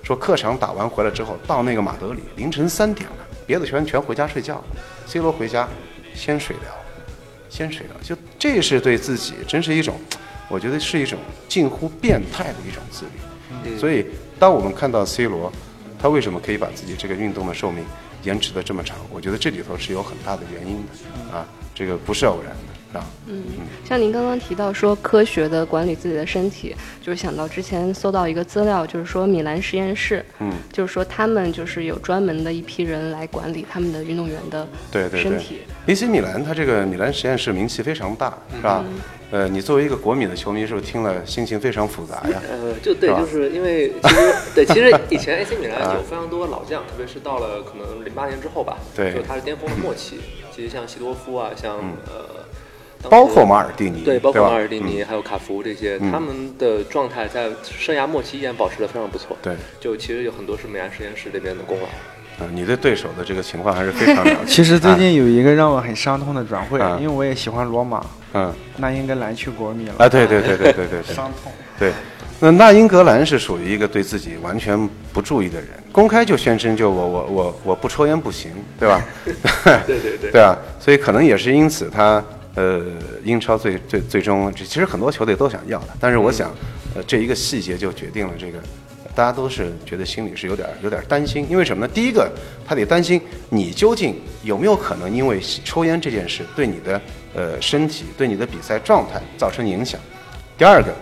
[0.03, 4.63] 说客场打完回来之后，到那个马德里凌晨三点了，别的球员全回家睡觉
[5.05, 5.67] ，C 罗回家
[6.15, 6.71] 先水疗，
[7.49, 9.99] 先水疗，就这是对自己真是一种，
[10.47, 13.77] 我觉得是一种近乎变态的一种自律。
[13.77, 14.05] 所以，
[14.39, 15.51] 当我们看到 C 罗，
[15.99, 17.83] 他为什么可以把自己这个运动的寿命
[18.23, 18.97] 延迟的这么长？
[19.11, 23.03] 我觉得这里头是有很大的原因的啊，这个不是偶然的啊。
[23.85, 35.61] 像您刚刚提到说科学的管理自己的身体，就是想到之前搜到一个资料，就是说米兰实验室，嗯，就是说他们就是有专门的一批人来管理他们的运动员的对对对身体。
[35.85, 38.83] AC 米兰，它这个米兰实验室名气非常大，是吧？
[39.29, 42.41] 呃，你作为一个国米的球迷，是不是听了心情非常复杂呀？
[42.49, 50.19] 呃，就对，是就是因为其实对， 其实以前 AC 米兰有非常多老将，特别是到了可能零八年之后吧，对就他是巅峰的末期。
[50.49, 51.75] 其实像西多夫啊，像
[52.07, 52.45] 呃，
[53.09, 59.37] 包括马尔蒂尼，对，包括马尔蒂尼、还有卡福这些，他们的状态在生涯末期依然保持的非常不错。
[59.41, 61.87] 对，就其实有很多是美兰实验室这边的功劳。
[62.39, 64.37] 嗯，你对对手的这个情况还是非常了解。
[64.45, 71.51] 其实最近有一个让我很伤痛的转会啊，因为我也喜欢罗马，嗯，那英格兰去国米了，啊，对对对对对对对 伤痛。
[71.79, 71.91] 对。
[72.39, 74.77] 那那英格兰是属于一个对自己完全
[75.11, 79.03] 不注意的人，公开就宣称就我我我我不抽烟不行，对吧？
[79.87, 82.23] 对对对对啊，所以可能也是因此他
[82.57, 82.81] 呃
[83.23, 86.51] 英超最最最终，这其实很多球队都想要的，但是我想
[86.95, 88.59] 呃这一个细节就决定了这个
[89.15, 91.91] 大家都是觉得心里是有点有点担心，因为什么呢？
[91.93, 92.29] 第一个，
[92.67, 97.01] 他得担心你究竟有没有可能因为抽烟这件事对你的
[97.33, 99.99] 呃身体、对你的比赛状态造成影响。
[100.57, 100.93] 第二个，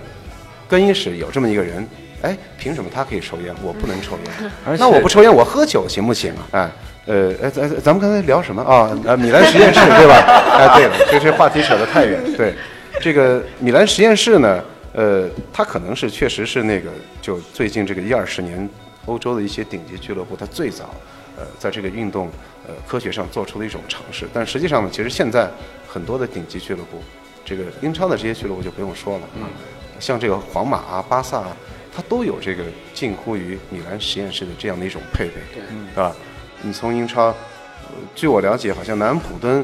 [0.67, 1.85] 更衣室有这么一个人，
[2.21, 4.51] 哎，凭什么他可以抽烟，我不能抽烟？
[4.79, 6.47] 那我不抽烟，我喝酒行不行啊？
[6.51, 6.71] 哎，
[7.05, 8.89] 呃，哎，咱咱们刚才聊什么啊？
[9.05, 10.15] 呃，米兰实验室对吧？
[10.57, 12.19] 哎，对了，这这话题扯得太远。
[12.35, 12.53] 对，
[12.99, 14.63] 这个米兰实验室呢，
[14.93, 16.89] 呃，它可能是确实是那个，
[17.21, 18.67] 就最近这个一二十年，
[19.05, 20.95] 欧洲的一些顶级俱乐部，它最早，
[21.37, 22.27] 呃，在这个运动
[22.67, 24.25] 呃科学上做出的一种尝试。
[24.33, 25.47] 但实际上呢，其实现在
[25.87, 26.99] 很多的顶级俱乐部，
[27.45, 29.43] 这个英超的这些俱乐部就不用说了，嗯，
[29.99, 31.55] 像这个皇马啊、巴萨啊，
[31.95, 32.63] 它都有这个
[32.95, 35.61] 近乎于米兰实验室的这样的一种配备，对，
[35.93, 36.15] 是吧？
[36.65, 37.35] 你从英超，呃
[38.15, 39.63] 据我了解，好像南安普敦，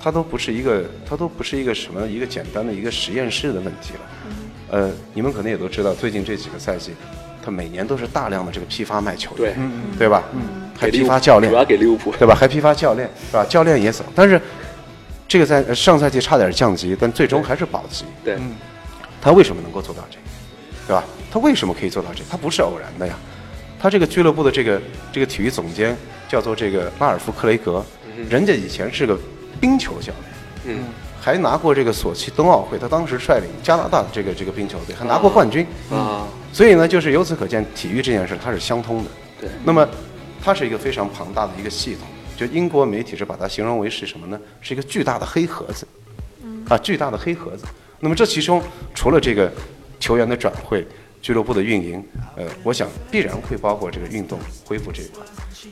[0.00, 4.00] 它都不是一个，它都不是一个什么一个简单的一个实验室的问题了。
[4.70, 6.92] 呃，你们可能也都知道，最近这几个赛季，
[7.44, 9.54] 他每年都是大量的这个批发卖球员，
[9.92, 10.24] 对，对吧？
[10.78, 12.10] 还批发教练主，要给利物浦。
[12.18, 12.34] 对吧？
[12.34, 13.44] 还批发教练，是吧？
[13.44, 14.40] 教练也走，但是
[15.28, 18.06] 这个在呃上赛季差点降级，但最终还是保级。
[18.24, 18.38] 对，
[19.20, 20.22] 他为什么能够做到这个，
[20.86, 21.04] 对吧？
[21.30, 22.24] 他为什么可以做到这个？
[22.30, 23.14] 他不是偶然的呀。
[23.78, 24.80] 他这个俱乐部的这个
[25.12, 25.96] 这个体育总监
[26.28, 27.84] 叫做这个拉尔夫·克雷格，
[28.28, 29.18] 人家以前是个
[29.60, 30.12] 冰球教
[30.64, 30.84] 练，嗯，
[31.20, 35.66] 还拿过这个索契冬奥会，他当时率领加拿大的这个这个冰球队还拿过冠军。
[35.90, 39.10] 啊，所以呢，就是由此可见，体育这件事它是相通的。
[39.40, 39.86] 对，那么
[40.42, 42.06] 它是一个非常庞大的一个系统。
[42.36, 44.38] 就英国媒体是把它形容为是什么呢？
[44.60, 45.86] 是一个巨大的黑盒子，
[46.68, 47.64] 啊，巨大的黑盒子。
[47.98, 48.62] 那么这其中
[48.94, 49.50] 除了这个
[49.98, 50.86] 球员的转会、
[51.26, 52.00] 俱乐部的运营，
[52.36, 55.24] 呃，我想必然会包括这个运动恢复这一块。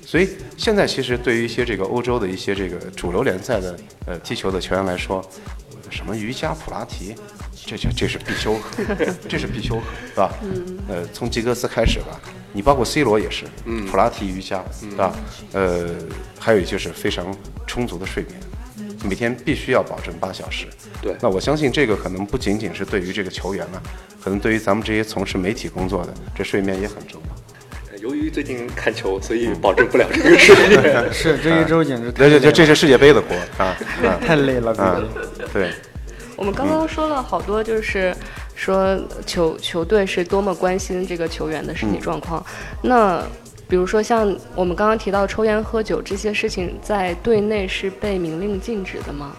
[0.04, 5.24] 所以现在其实对于一些这个欧洲的一些这个主流联赛的呃踢球的球员来说，
[5.90, 7.14] 什么瑜伽、普拉提，
[7.54, 8.82] 这这这是必修课，
[9.30, 10.34] 这是必修课，是吧？
[10.88, 12.20] 呃，从吉格斯开始吧，
[12.52, 13.44] 你包括 C 罗也是，
[13.88, 15.14] 普拉提、瑜伽，是吧？
[15.52, 15.88] 呃，
[16.36, 17.32] 还有就是非常
[17.64, 18.40] 充足的睡眠。
[19.04, 20.66] 每天必须要保证八小时。
[21.00, 23.82] 对那我相信这个可能不仅仅是对于这个球员了，
[24.22, 27.98] 可能对于咱们这些从事媒体工作的，这睡眠也很重要。
[28.00, 31.12] 由于最近看球，所以保证不了这个睡眠。
[31.12, 33.64] 是 这一周简直太这这这是世界杯的锅啊
[34.02, 35.52] 啊 太累了，啊最近！
[35.54, 35.70] 对，
[36.36, 38.14] 我们刚刚说了好多，就是
[38.54, 42.44] 说球球队是多么关心这个球员的身体状况。
[42.82, 43.22] 那
[43.74, 49.32] 比如说像我们刚刚提到抽烟、喝酒这些事情，在队内是被明令禁止的吗？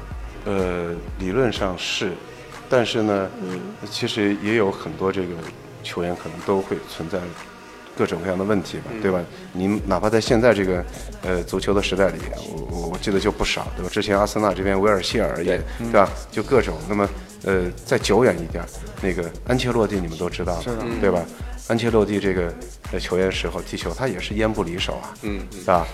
[0.43, 2.11] 呃，理论上是，
[2.67, 3.57] 但是呢，嗯
[3.89, 5.27] 其实也有很多这个
[5.83, 7.17] 球员可能都会存在
[7.97, 9.23] 各种各样的问题吧，对吧？
[9.53, 10.83] 您哪怕在现在这个
[11.21, 12.19] 呃足球的时代里，
[12.49, 13.89] 我我我记得就不少，对吧？
[13.89, 16.09] 之前阿森纳这边维尔希尔也对吧？
[16.29, 16.77] 就各种。
[16.89, 17.09] 那么
[17.45, 18.61] 呃，再久远一点，
[19.01, 21.23] 那个安切洛蒂你们都知道，是的对吧？
[21.67, 22.53] 安切洛蒂这个
[22.91, 25.87] 呃球员时候踢球，他也是烟不离手啊，嗯对吧？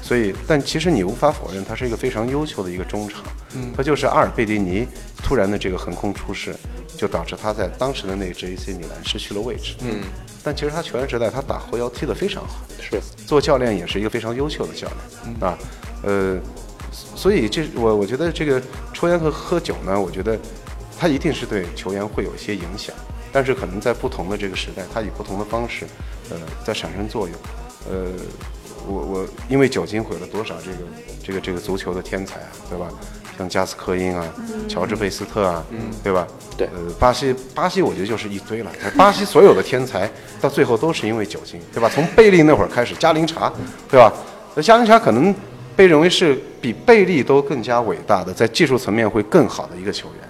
[0.00, 3.22] 所以，但其实你无法否认，他是一个非常优秀的一个中场。
[3.54, 4.86] 嗯，他就是阿尔贝蒂尼
[5.22, 6.54] 突然的这个横空出世，
[6.96, 9.74] 就导致他在当时的那支 AC 米兰失去了位置。
[9.80, 10.00] 嗯，
[10.42, 15.58] 但其实他球员时代他打后腰踢得非常好，是，做教练也是一个非常优秀的教练、啊。
[16.04, 16.38] 呃，
[17.16, 18.62] 所以这我我觉得这个
[18.94, 20.38] 抽烟和喝酒呢，我觉得
[20.96, 22.94] 他一定是对球员会有一些影响，
[23.32, 25.86] 但是可能在不同的这个时代，它以不同的方式，
[26.30, 27.36] 呃，在产生作用。
[27.90, 28.10] 呃，
[28.86, 30.76] 我我因为酒精毁了多少这个
[31.24, 32.88] 这个这个足球的天才啊，对吧？
[33.36, 34.26] 像加斯科因啊，
[34.68, 35.64] 乔治贝斯特啊，
[36.02, 36.26] 对吧？
[36.56, 38.72] 对呃，巴西巴西我觉得就是一堆了。
[38.98, 40.10] 巴西所有的天才
[40.40, 41.88] 到最后都是因为酒精，对吧？
[41.88, 43.52] 从贝利那会儿开始，加林查，
[43.88, 44.12] 对吧？
[44.56, 45.32] 那加林查可能
[45.76, 50.28] 被认为是比贝利都更加伟大的，在技术层面会更好的一个球员。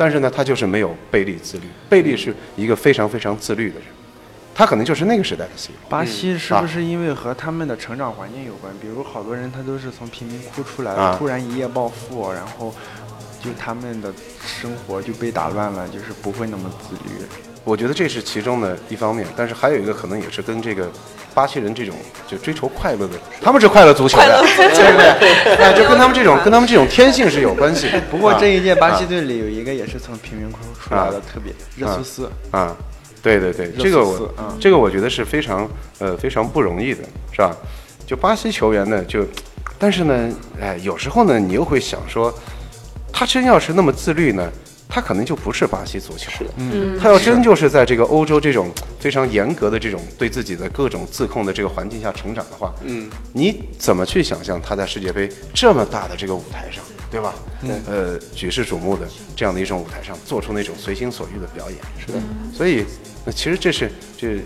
[0.00, 1.64] 但是呢，他就是没有贝利自律。
[1.90, 3.84] 贝利是一个非常非常自律的人，
[4.54, 5.90] 他可能就是那个时代的 C 罗。
[5.90, 8.72] 巴西是不是因为和他们的成长环境有关？
[8.80, 12.74] 比如好多人他都是从贫民窟出来的，啊突然一夜暴富，然后
[13.44, 14.10] 就他们的
[14.42, 17.26] 生活就被打乱了，就是不会那么自律。
[17.64, 20.90] 我觉得这是其中的一方面，但是还有一个可能也是跟这个
[21.34, 21.94] 巴西人这种
[22.26, 25.54] 就追求快乐的，他们是快乐足球的，对不对？
[25.56, 28.00] 哎，就跟他们这种跟他们这种天性是有关系的。
[28.10, 32.30] 不过这一届巴西啊队里有一个也是从贫民窟出来的，啊特别热苏斯。
[32.50, 32.74] 啊，
[33.22, 35.68] 对对对，这个我这个我觉得是非常
[35.98, 37.54] 呃非常不容易的，是吧？
[38.06, 39.24] 就巴西球员呢，就
[39.78, 42.34] 但是呢，哎，有时候呢，你又会想说，
[43.12, 44.50] 他真要是那么自律呢，
[44.90, 46.54] 他可能就不是巴西足球了。
[46.56, 57.34] 嗯，他要真就是在这个欧洲这种非常严格的这种对自己的各种自控的这个环境下成长的话，嗯，你怎么去想象他在世界杯这么大的这个舞台上，对吧？
[57.86, 62.18] 呃，举世瞩目的这样的一种舞台上，做出那种随心所欲的表演，是的。
[62.52, 62.84] 所以，
[63.24, 64.38] 那其实这是这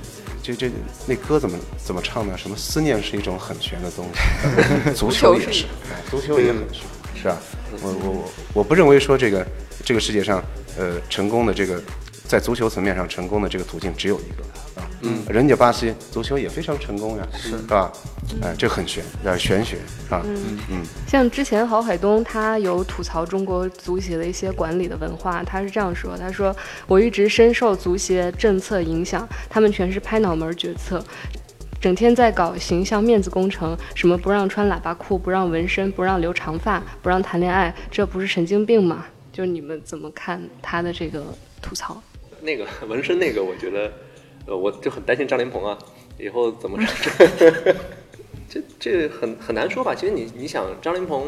[0.43, 0.71] 这这
[1.07, 2.37] 那歌怎么怎么唱呢？
[2.37, 6.83] 什么思念是一种很玄的东西， 足球也是，哎，足球也很玄，
[7.15, 7.37] 是吧？
[7.81, 9.47] 我我我我不认为说这个
[9.85, 10.43] 这个世界上
[10.79, 11.81] 呃成功的这个
[12.27, 17.93] 在足球层面上成功的这个途径只有一个啊，嗯，人家巴西足球也非常成功呀，是是吧？
[18.43, 19.77] 哎，这很玄，叫玄学
[20.09, 20.83] 啊，嗯嗯。
[21.07, 31.05] 像之前郝海东他有吐槽中国足协的一些管理的文化，他是这样说：他说我一直深受足协政策影响，他们全是拍脑门决策。
[31.79, 39.05] 整天在搞形象面子工程，什么不让穿喇叭裤，不让纹身，不让留长发，不让谈恋爱，这不是神经病吗？
[39.35, 41.25] 就是你们怎么看他的这个
[41.61, 42.01] 吐槽？
[42.41, 43.93] 那个 纹身那个，我觉得，
[44.47, 45.77] 呃，我就很担心张琳鹏啊，
[46.19, 46.79] 以后怎么？
[48.49, 49.93] 这这很很难说吧？
[49.93, 51.25] 其实你你想，张琳芃，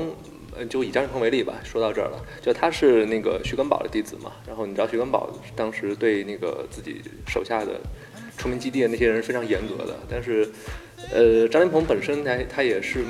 [0.56, 7.80] 呃，就以张琳鹏为例吧，说到这儿了，就他是那个徐根宝的弟子嘛，然后你知道徐根宝当时对那个自己手下的。
[8.38, 10.46] 出名基地的那些人是非常严格的，但是，
[11.10, 13.02] 呃，张琳鹏本身他他也是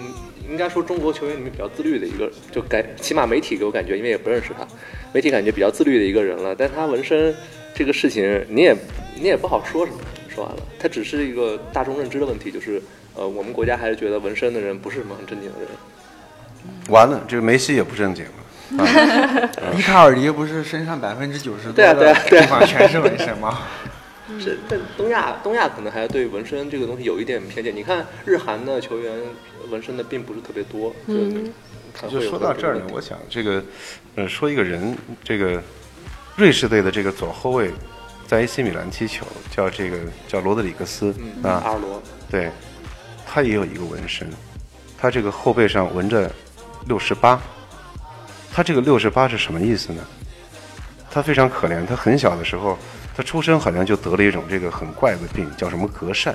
[0.48, 4.66] 应该说中国球员里面比较自律的一个，就感起码媒体给我感觉，因为也不认识他，
[5.12, 6.54] 媒体感觉比较自律的一个人了。
[6.54, 7.34] 但他纹身
[7.74, 8.76] 这个事情，你也
[9.16, 9.98] 你也不好说什么。
[10.28, 12.82] 说完了，他只是一个大众认知的问题，就是
[13.14, 15.68] 呃，我们国家还是觉得纹身的人不是什么很正经的人。
[16.90, 18.30] 完了，这个梅西也不正经了。
[19.78, 23.60] 伊卡尔迪不是身上百分之九十对啊对啊地方全是纹身吗？
[24.40, 27.74] 是，但东亚东亚可能还对纹身这个东西有一点偏见。
[27.74, 29.16] 你看日韩的球员
[29.70, 30.92] 纹身的并不是特别多。
[31.06, 31.52] 嗯，
[32.10, 33.62] 就说到这儿呢，我想这个，
[34.16, 35.62] 呃，说一个人，这个
[36.34, 37.70] 瑞士队的这个左后卫
[38.26, 42.50] 在 AC 米兰踢球，叫这个叫罗德里格斯啊，阿尔罗，对，
[43.24, 44.28] 他也有一个纹身，
[44.98, 46.28] 他这个后背上纹着
[46.88, 47.40] 六十八，
[48.52, 50.04] 他这个六十八是什么意思呢？
[51.10, 52.76] 他非常可怜，他很小的时候。
[53.16, 56.34] 他出生好像就得了一种这个很怪的病，叫什么隔疝？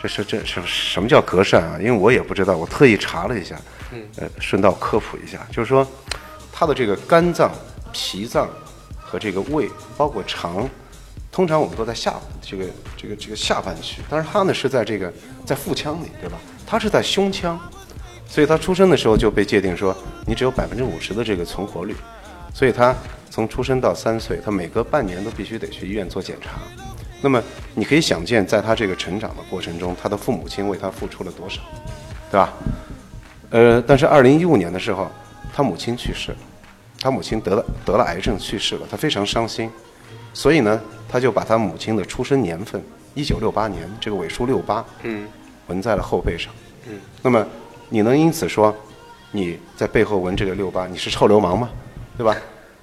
[0.00, 1.76] 这是这是什么叫隔疝啊？
[1.78, 3.54] 因为我也不知道，我特意查了一下，
[4.16, 5.86] 呃，顺道科普一下，就是说
[6.50, 7.52] 他的这个肝脏、
[7.92, 8.48] 脾脏
[8.98, 10.66] 和这个胃，包括肠，
[11.30, 12.64] 通常我们都在下这个
[12.96, 15.12] 这个这个下半区，但是他呢是在这个
[15.44, 16.38] 在腹腔里，对吧？
[16.66, 17.60] 他是在胸腔，
[18.26, 21.94] 所以他出生的时候就被界定说你只有百分之五十的这个存活率，
[22.54, 22.96] 所以他。
[23.30, 26.50] 从出生到三岁，他每隔半年都必须得去医院做检查。
[27.22, 27.42] 那么
[27.74, 31.60] 你可以想见，在他这个成长的过程中，他的父母亲为他付出了多少，
[32.30, 32.52] 对吧？
[33.50, 35.08] 呃，但是二零一五年的时候，
[35.54, 36.38] 他母亲去世了，
[37.00, 39.70] 他母亲得了得了癌症去世了，他非常伤心，
[40.32, 42.82] 所以呢，他就把他母亲的出生年份
[43.14, 45.28] 一九六八年这个尾数六八，嗯，
[45.66, 46.52] 纹在了后背上，
[46.88, 46.98] 嗯。
[47.22, 47.46] 那么
[47.88, 48.74] 你能因此说
[49.30, 51.68] 你在背后纹这个六八，你是臭流氓吗？
[52.16, 52.36] 对吧？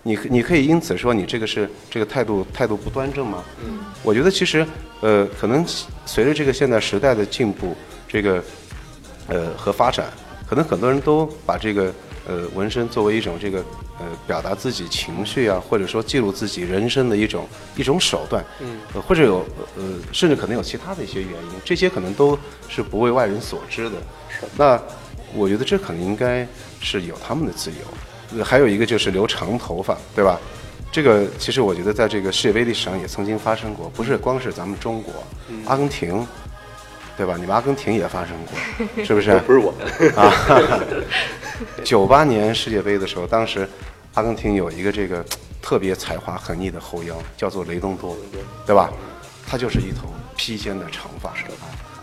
[0.08, 3.44] 你你可以因此说你这个是这个态度态度不端正吗？
[3.62, 4.66] 嗯，我觉得其实
[5.02, 5.66] 呃可能
[6.06, 7.76] 随着这个现在时代的进步，
[8.08, 8.42] 这个
[9.28, 10.06] 呃和发展，
[10.50, 11.94] 可能很多人都把这个
[12.26, 13.60] 呃纹身作为一种这个
[14.00, 18.42] 呃表达自己情绪啊，或者说记录自己人生的一种一种手段。
[18.62, 22.40] 嗯，或者有呃甚至可能有其他的一些原因，这些可能都
[22.70, 23.98] 是不为外人所知的。
[24.30, 24.46] 是。
[24.56, 24.82] 那
[25.36, 26.48] 我觉得这可能应该
[26.80, 27.78] 是有他们的自由。
[28.44, 30.40] 还有一个就是留长头发，对吧？
[30.90, 35.14] 这个其实我觉得在这个世界杯历史上也曾经发生过，不是光是咱们中国，
[35.66, 36.26] 阿根廷，
[37.18, 37.36] 对吧？
[37.38, 38.58] 你们阿根廷也发生过，
[39.04, 39.38] 是不是？
[39.42, 39.86] 不是我们
[40.16, 40.32] 啊。
[41.84, 43.68] 九八年世界杯的时候，当时
[44.14, 45.24] 阿根廷有一个这个
[45.62, 48.16] 特别才华横溢的后腰，叫做雷东多，
[48.66, 48.90] 对吧？
[49.46, 51.34] 他就是一头披肩的长发，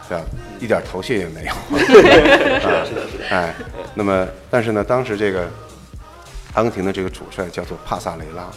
[0.09, 0.25] 对吧？
[0.61, 1.51] 一点头屑也没有。
[2.69, 3.25] 啊，是的，是的。
[3.35, 3.55] 哎，
[3.95, 5.51] 那么但是呢，当时这个。
[6.55, 8.49] 阿根廷的这个主帅叫做帕萨雷拉，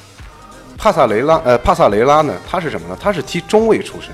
[0.78, 2.98] 帕萨雷拉，呃，帕萨雷拉呢，他是什么呢？
[3.00, 4.12] 他是踢中卫出身，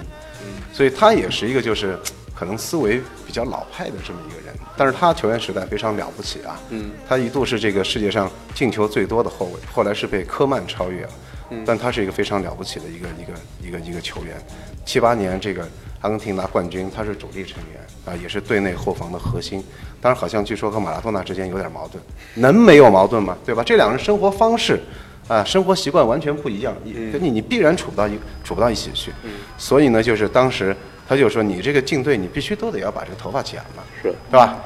[0.72, 2.00] 所以他也是一个就是
[2.34, 4.56] 可能思维比较老派的这么一个人。
[4.76, 11.10] 但是他球员时代非常了不起啊，嗯，他一度是这个世界上进球最多的后卫，后来是被科曼超越了，
[11.52, 13.34] 嗯，但他是一个非常了不起的一个一个
[13.68, 14.36] 一个一个球员。
[14.86, 15.68] 七八年这个
[16.04, 19.64] 阿根廷拿冠军，他是主力成员啊，也是队内后防的核心。
[20.02, 22.04] 当然，好像据说和马拉多纳之间有点矛盾，
[22.36, 23.38] 能没有矛盾吗？
[23.46, 23.64] 对吧？
[23.64, 24.78] 这两人生活方式，
[25.30, 26.76] 啊，生活习惯完全不一样，
[27.14, 29.14] 跟你你必然处不到一处不到一起去。
[29.58, 30.76] 所以呢，就是当时
[31.08, 34.62] 他就说，你这个进队，你必须都得要把这个头发剪了，是，对吧？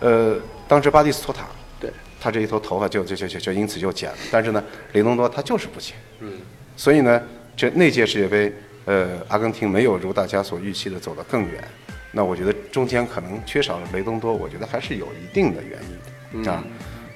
[0.00, 0.36] 呃，
[0.68, 1.46] 当时巴蒂斯托塔，
[1.80, 4.16] 对，他这一头头发就就就就就因此就剪了。
[4.30, 5.96] 但是呢，雷东多他就是不剪。
[6.20, 6.30] 嗯。
[6.76, 7.22] 所以呢，
[7.56, 8.52] 这那届世界杯，
[8.84, 11.62] 呃，阿根廷没有如大家所预期的走得更远。
[12.12, 15.78] 那我觉得中间可能缺少了雷东多，我觉得还是有一定的原
[16.32, 16.62] 因啊。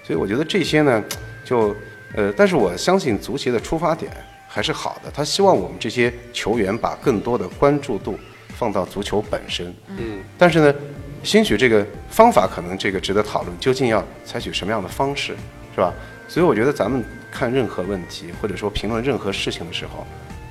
[0.03, 1.05] 所以我觉得这些呢，
[1.45, 1.75] 就
[2.15, 4.11] 呃，但是我相信足协的出发点
[4.49, 8.19] 还是好的，他希望我们这些球员把更多的关注度
[8.57, 9.73] 放到足球本身。
[9.89, 10.75] 嗯，但是呢，
[11.23, 15.37] 兴许这个方法可能这个值得讨论，究竟要采取什么样的方式，
[15.75, 15.93] 是吧？
[16.27, 20.07] 所以我觉得咱们看任何问题或者说评论任何事情的时候，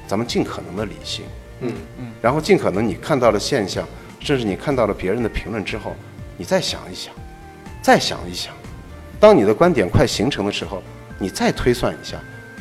[0.07, 1.25] 咱们尽可能的理性，
[1.61, 3.85] 嗯嗯，然后尽可能你看到了现象，
[4.19, 5.95] 甚至你看到了别人的评论之后，
[6.37, 7.13] 你再想一想，
[7.81, 8.53] 再想一想，
[9.19, 10.81] 当你的观点快形成的时候，
[11.19, 12.17] 你再推算一下，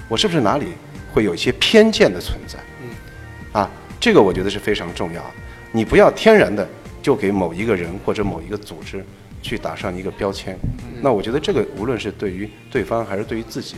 [0.09, 0.69] 我是不是哪里
[1.15, 2.59] 会有一些偏见的存在？
[2.83, 5.31] 嗯，啊，这个我觉得是非常重要的。
[5.73, 6.67] 你不要天然的
[7.03, 9.05] 就给某一个人或者某一个组织
[9.43, 10.59] 去打上一个标签，
[11.01, 13.77] 那我觉得这个无论是对于对方还是对于自己，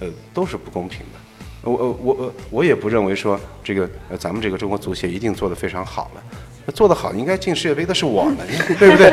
[0.00, 1.20] 呃，都是不公平的。
[1.66, 6.22] 我我我我我也不认为说这个呃咱们这个中国足协一定做得非常好了，
[6.64, 8.38] 那做得好应该进世界杯的是我们，
[8.78, 9.10] 对不对？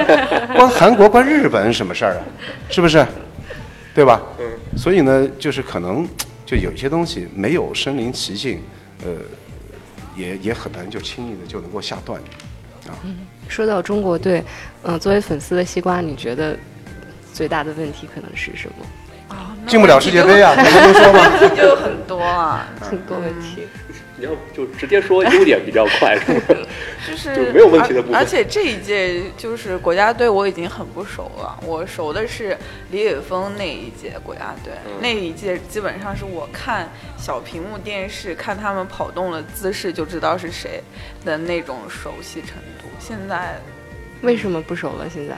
[0.56, 2.24] 关韩国关日本什么事儿啊？
[2.70, 3.06] 是不是？
[3.96, 4.22] 对吧？
[4.40, 4.46] 嗯。
[4.78, 6.08] 所以呢，就是可能
[6.46, 8.62] 就有一些东西没有身临其境，
[9.04, 9.12] 呃，
[10.16, 12.98] 也也很难就轻易的就能够下断定啊。
[13.48, 14.44] 说到中国队，
[14.84, 16.58] 嗯、作为粉丝的西瓜，你觉得
[17.34, 18.86] 最大的问题可能是什么？
[19.68, 21.32] 进不了世界杯啊，你不都说吗？
[21.56, 23.68] 就有很多啊，很多问题。
[24.16, 26.56] 你要就直接说优点比较快，是吧？
[27.06, 31.60] 就是就没有问题的部分而而且这一届就是国家队，我已经很不熟了。
[31.66, 32.56] 我熟的是
[32.92, 40.82] 李玮峰那一届国家队，嗯那一届基本上是我看小屏幕电视看他们跑动的姿势就知道是谁
[41.26, 42.88] 的那种熟悉程度。
[43.00, 43.60] 现在
[44.22, 45.10] 为什么不熟了？
[45.10, 45.36] 现在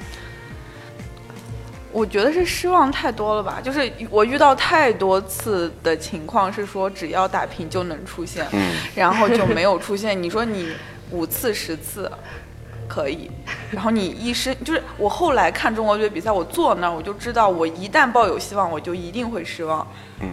[1.96, 8.76] 我觉得是失望太多了吧，就是我遇到太多次的情况是说只要打平就能出现，嗯。
[8.94, 10.22] 然后就没有出现。
[10.22, 10.74] 你说你
[11.10, 12.12] 五次十次
[12.86, 13.32] 可以，
[13.72, 19.88] 然后你一失就是我后来看中国队比赛，我坐那儿我就知道，我一旦抱有希望，我就一定会失望，
[20.20, 20.28] 嗯，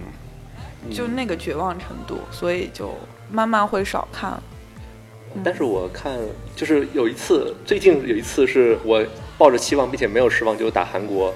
[0.92, 2.92] 就那个绝望程度，所以就
[3.30, 4.28] 慢慢会少看。
[4.28, 4.42] 了。
[5.44, 6.18] 但是我看
[6.56, 9.00] 就是有一次，最近有一次是我
[9.38, 11.32] 抱着期望并且没有失望，就是打韩国，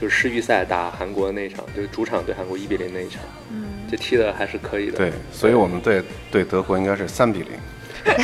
[0.00, 4.96] 就是世预赛打韩国那一场，就是主场对韩国一比零那一场，嗯，就踢的还是可以的。
[4.98, 7.48] 对，所以我们对对德国应该是三比零。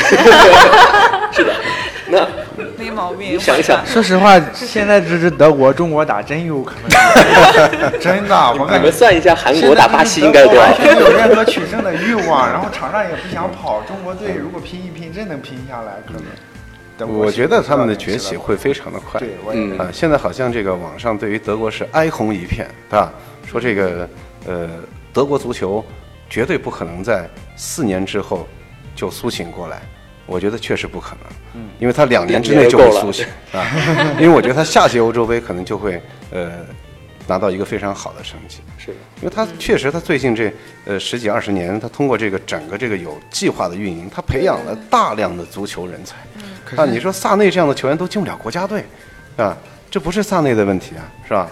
[1.33, 1.53] 是的。
[2.07, 2.27] 那
[2.79, 3.35] 没毛病。
[3.35, 6.91] 你想一想，说实话，现在这支德国中国打真有可能，
[7.99, 10.75] 真的，我你感觉们算一下韩国打巴西应该多少完？
[10.77, 13.81] 全没有任何取胜的欲望，然后场上也不想跑。
[13.83, 16.23] 中国队如果拼一拼，真能拼下来，可能。
[16.97, 19.19] 德国我觉得他们的崛起会非常的快。
[19.21, 23.13] 对，我也嗯啊，现在好像这个网上对于德国是哀鸿一片，对吧？
[23.47, 24.09] 说这个
[24.47, 24.71] 呃，
[25.13, 25.85] 德国足球
[26.31, 28.47] 绝对不可能在四年之后
[28.95, 29.83] 就苏醒过来。
[30.27, 33.61] 我觉得确实不可能，嗯，因为他两年之内就会苏醒啊，
[34.19, 36.65] 因为我觉得他下届欧洲杯可能就会呃
[37.27, 38.61] 拿到一个非常好的成绩。
[38.79, 40.51] 是的，因为他确实，他最近这
[40.87, 46.17] 呃十几二十年，他通过这个整个这个有计划的运营，他培养了大量的足球人才。
[46.77, 48.85] 啊，你说萨内这样的球员都进不了国家队，
[49.37, 49.57] 啊，
[49.91, 51.51] 这不是萨内的问题啊，是吧？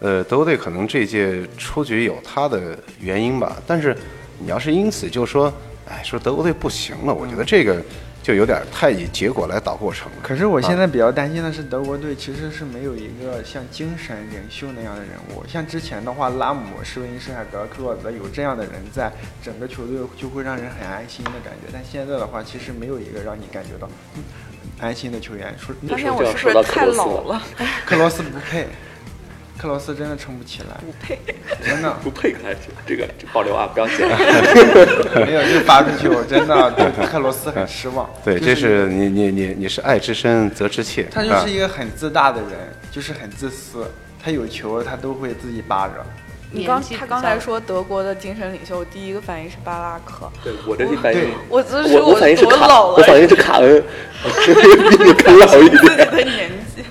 [0.00, 3.96] 呃，德国队可能这届出局有他的原因吧，但是
[4.38, 5.52] 你要是因此就说，
[5.88, 7.80] 哎，说德国队不行了，我觉得这个
[8.24, 10.18] 就有点太以结果来导过程了。
[10.22, 15.44] 可是我现在比较担心的是，德国队其实是没有一个像精神领袖那样的人物。
[15.46, 21.68] 像之前的话，拉姆、施维因施海格、克洛泽有这样的人在，整个球队就会让人很安心的感觉。
[21.70, 24.22] 但现在的话，其实没有一个让你感觉到嗯
[24.80, 25.54] 安心的球员。
[25.58, 27.42] 说发现我是不是太老了？
[27.84, 28.66] 克罗斯不配，
[29.56, 31.18] 克罗斯真的撑不起来，不配。
[31.64, 32.54] 真的不配还
[32.86, 34.06] 这个保留啊，不要剪。
[35.26, 38.08] 没有就发出去，我真的对 克罗斯很失望。
[38.24, 42.50] 对，就这是你你你你是爱之深责之切，他就啊是一个很自大的人，
[42.90, 43.86] 就是很自私。
[44.22, 45.94] 他有球，他都会自己扒着。
[46.50, 50.30] 你刚他刚才说德国的精神领袖，第一个反应是巴拉克。
[50.42, 53.82] 对我这一反应对，我只是我我反应是卡，多老了，我反应是卡恩，
[54.22, 56.10] 比你更老一自己点。
[56.10, 56.82] 的年纪。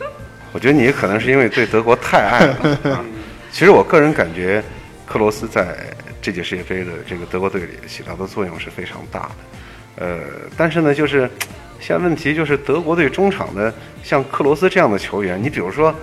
[0.54, 2.94] 我觉得你可能是因为对德国太爱了。
[2.94, 3.04] 啊
[3.52, 4.64] 其实我个人感觉，
[5.06, 5.76] 克罗斯在
[6.22, 9.30] 这届世界杯的这个德国队里起到的作用是非常大的。
[9.98, 10.20] 呃，
[10.58, 11.30] 但是呢，就是
[11.80, 13.72] 现在问题就是德国队中场的
[14.04, 15.94] 像克罗斯这样的球员，你比如说，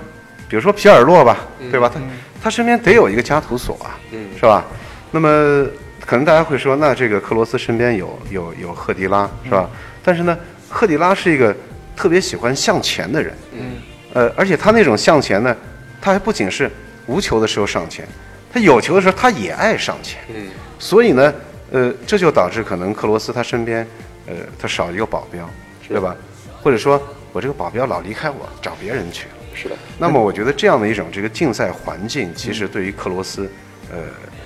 [0.49, 1.39] 比如说皮尔洛吧，
[1.73, 1.91] 对吧？
[1.93, 2.01] 他
[2.45, 4.65] 他身边得有一个加图索啊，嗯是吧？
[5.11, 5.67] 那么
[6.07, 9.69] 可能大家会说，那这个克罗斯身边有有有赫迪拉，是吧？
[10.05, 11.53] 但是呢，赫迪拉是一个
[11.97, 13.73] 特别喜欢向前的人，嗯，
[14.13, 15.57] 呃，而且他那种向前呢，
[16.01, 16.71] 他还不仅是
[17.07, 18.07] 无球的时候上前，
[18.53, 20.21] 他有球的时候他也爱上前。
[20.35, 20.49] 嗯，
[20.79, 21.35] 所以呢，
[21.71, 23.87] 呃，这就导致可能克罗斯他身边，
[24.27, 25.49] 呃，他少一个保镖，
[25.89, 26.17] 对吧？
[26.63, 27.01] 或者说
[27.33, 29.35] 我这个保镖老离开我，找别人去了。
[29.55, 33.51] 是的，那么我觉得这样的一种这个竞赛环境，其实对于克罗斯，
[33.93, 33.99] 呃，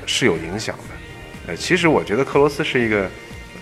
[0.07, 0.95] 是有影响的。
[1.49, 3.09] 呃，其实我觉得克罗斯是一个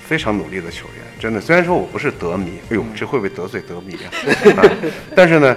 [0.07, 1.40] 非常努力的球员，真的。
[1.40, 4.62] 虽然说我不是德迷，哎呦，这会不会得罪德迷 啊？
[4.62, 4.70] 啊
[5.14, 5.57] 但是呢，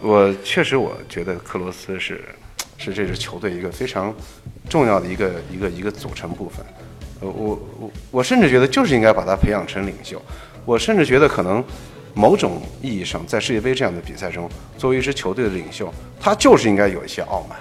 [0.00, 2.24] 我确实我觉得克罗斯是
[2.76, 4.14] 是这支球队一个非常
[4.68, 6.64] 重要的一个一个一个组成部分。
[7.20, 10.22] 呃，我我我甚至觉得就是应该把他培养成领袖。
[10.64, 11.64] 我甚至觉得可能
[12.14, 17.58] 某种意义上，在世界杯这样的比赛中，作为一支球队的领袖，他就是应该有一些傲慢。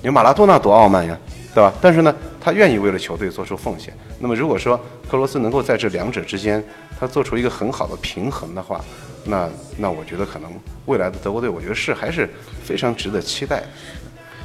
[0.00, 1.18] 你说马拉多纳多傲慢呀，
[1.54, 1.72] 对吧？
[1.80, 3.92] 但是呢，他愿意为了球队做出奉献。
[4.18, 4.78] 那么如果说
[5.10, 6.62] 克罗斯能够在这两者之间，
[6.98, 8.80] 他做出一个很好的平衡的话，
[9.24, 10.50] 那那我觉得可能
[10.86, 12.28] 未来的德国队，我觉得是还是
[12.64, 13.62] 非常值得期待。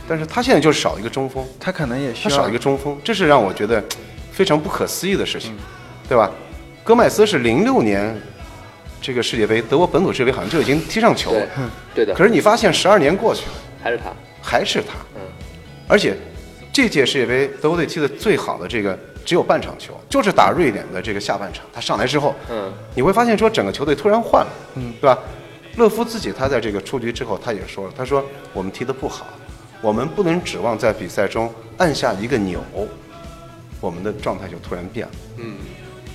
[0.07, 3.83] 但是他现在就少一个中锋，他可能也需要他少一个中锋，这是让我觉得
[4.31, 5.55] 非常不可思议的事情，
[6.07, 6.29] 对吧？
[6.83, 8.15] 戈麦斯是零六年
[9.01, 11.47] 这个世界杯，德国本土世界杯好像就已经踢上球对了，
[11.95, 15.21] 对的，可是你发现十二年过去了，还是他，还是他，嗯，
[15.87, 16.15] 而且
[16.75, 25.17] 这届世界杯德国队踢的最好的这个只有半场球，就是打瑞典的这个下半场，他上来之后，嗯，你会发现说整个球队突然换了，嗯，对吧？
[25.77, 28.21] 勒夫自己他在这个出局之后，他也说了，他说
[28.51, 29.25] 我们踢得不好，
[29.79, 32.59] 我们不能指望在比赛中按下一个钮，
[33.79, 35.13] 我们的状态就突然变了。
[35.37, 35.55] 嗯，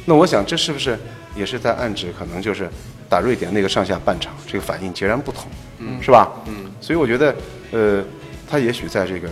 [0.04, 0.98] 那我想这是不是
[1.34, 2.68] 也是在暗指，可能就是
[3.08, 5.46] 打瑞典那个上下半场这个反应截然不同，
[5.78, 6.30] 嗯，是吧？
[6.44, 7.34] 嗯，所以我觉得，
[7.70, 8.04] 呃，
[8.46, 9.26] 他也许在这个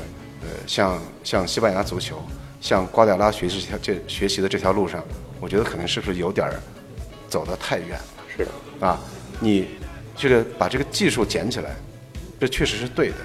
[0.69, 2.23] 呃向向西班牙足球、
[2.61, 5.03] 像瓜迪奥拉学习这条这学习的这条路上，
[5.41, 6.61] 我觉得可能是不是有点儿
[7.27, 8.05] 走得太远了。
[8.37, 9.01] 是的，啊，
[9.41, 9.66] 你
[10.14, 11.75] 这个把这个技术捡起来，
[12.39, 13.16] 这确实是对的。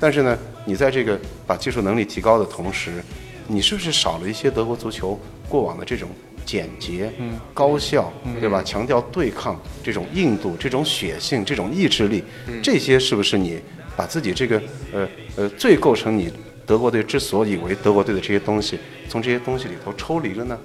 [0.00, 3.02] 但是呢，你在这个把技术能力提高的同时，
[3.46, 5.18] 你是不是少了一些德国足球
[5.48, 6.08] 过往的这种
[6.44, 7.12] 简洁、
[7.52, 8.62] 高效，对吧？
[8.62, 12.24] 强调对抗这种硬度、这种血性、这种意志力，
[12.62, 13.60] 这些是不是你
[13.96, 16.32] 把自己这个呃呃最构成你
[16.66, 20.58] 德国队之所以为德国队的这些东西，从这些东西里头抽离了呢？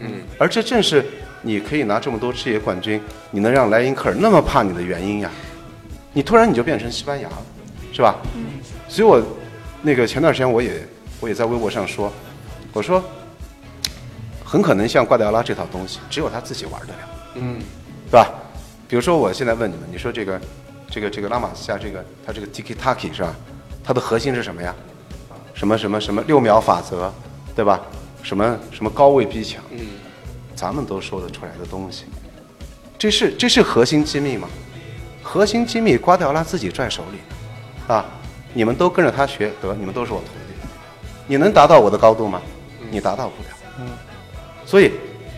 [0.00, 1.04] 嗯，而这正是
[1.42, 3.00] 你可以拿这么多世界冠军，
[3.30, 5.30] 你能让莱因克尔那么怕你的原因呀。
[6.12, 7.38] 你突然你就变成西班牙了，
[7.92, 8.16] 是吧？
[8.34, 8.44] 嗯。
[8.88, 9.22] 所以我
[9.82, 10.86] 那个前段时间我也
[11.20, 12.12] 我也在微博上说，
[12.72, 13.02] 我说
[14.44, 16.98] 很可能像瓜迪奥拉这套东西，只有他自己玩得了，
[17.36, 17.58] 嗯，
[18.10, 18.32] 对吧？
[18.88, 20.40] 比如说我现在问你们，你说这个
[20.90, 23.34] 这个这个拉玛西亚这个他这个 tiki taki 是吧？
[23.82, 24.74] 它的核心是什么呀？
[25.54, 27.10] 什么什么什么六秒法则，
[27.54, 27.80] 对吧？
[28.22, 29.78] 什么什么高位逼抢，嗯，
[30.54, 32.04] 咱们都说得出来的东西，
[32.98, 34.48] 这是这是核心机密吗？
[35.22, 37.18] 核心机密瓜迪奥拉自己拽手里，
[37.86, 38.04] 啊，
[38.52, 40.68] 你们都跟着他学，得你们都是我徒弟，
[41.26, 42.40] 你能达到我的高度吗？
[42.90, 43.48] 你达到不了。
[43.80, 43.86] 嗯，
[44.64, 44.92] 所以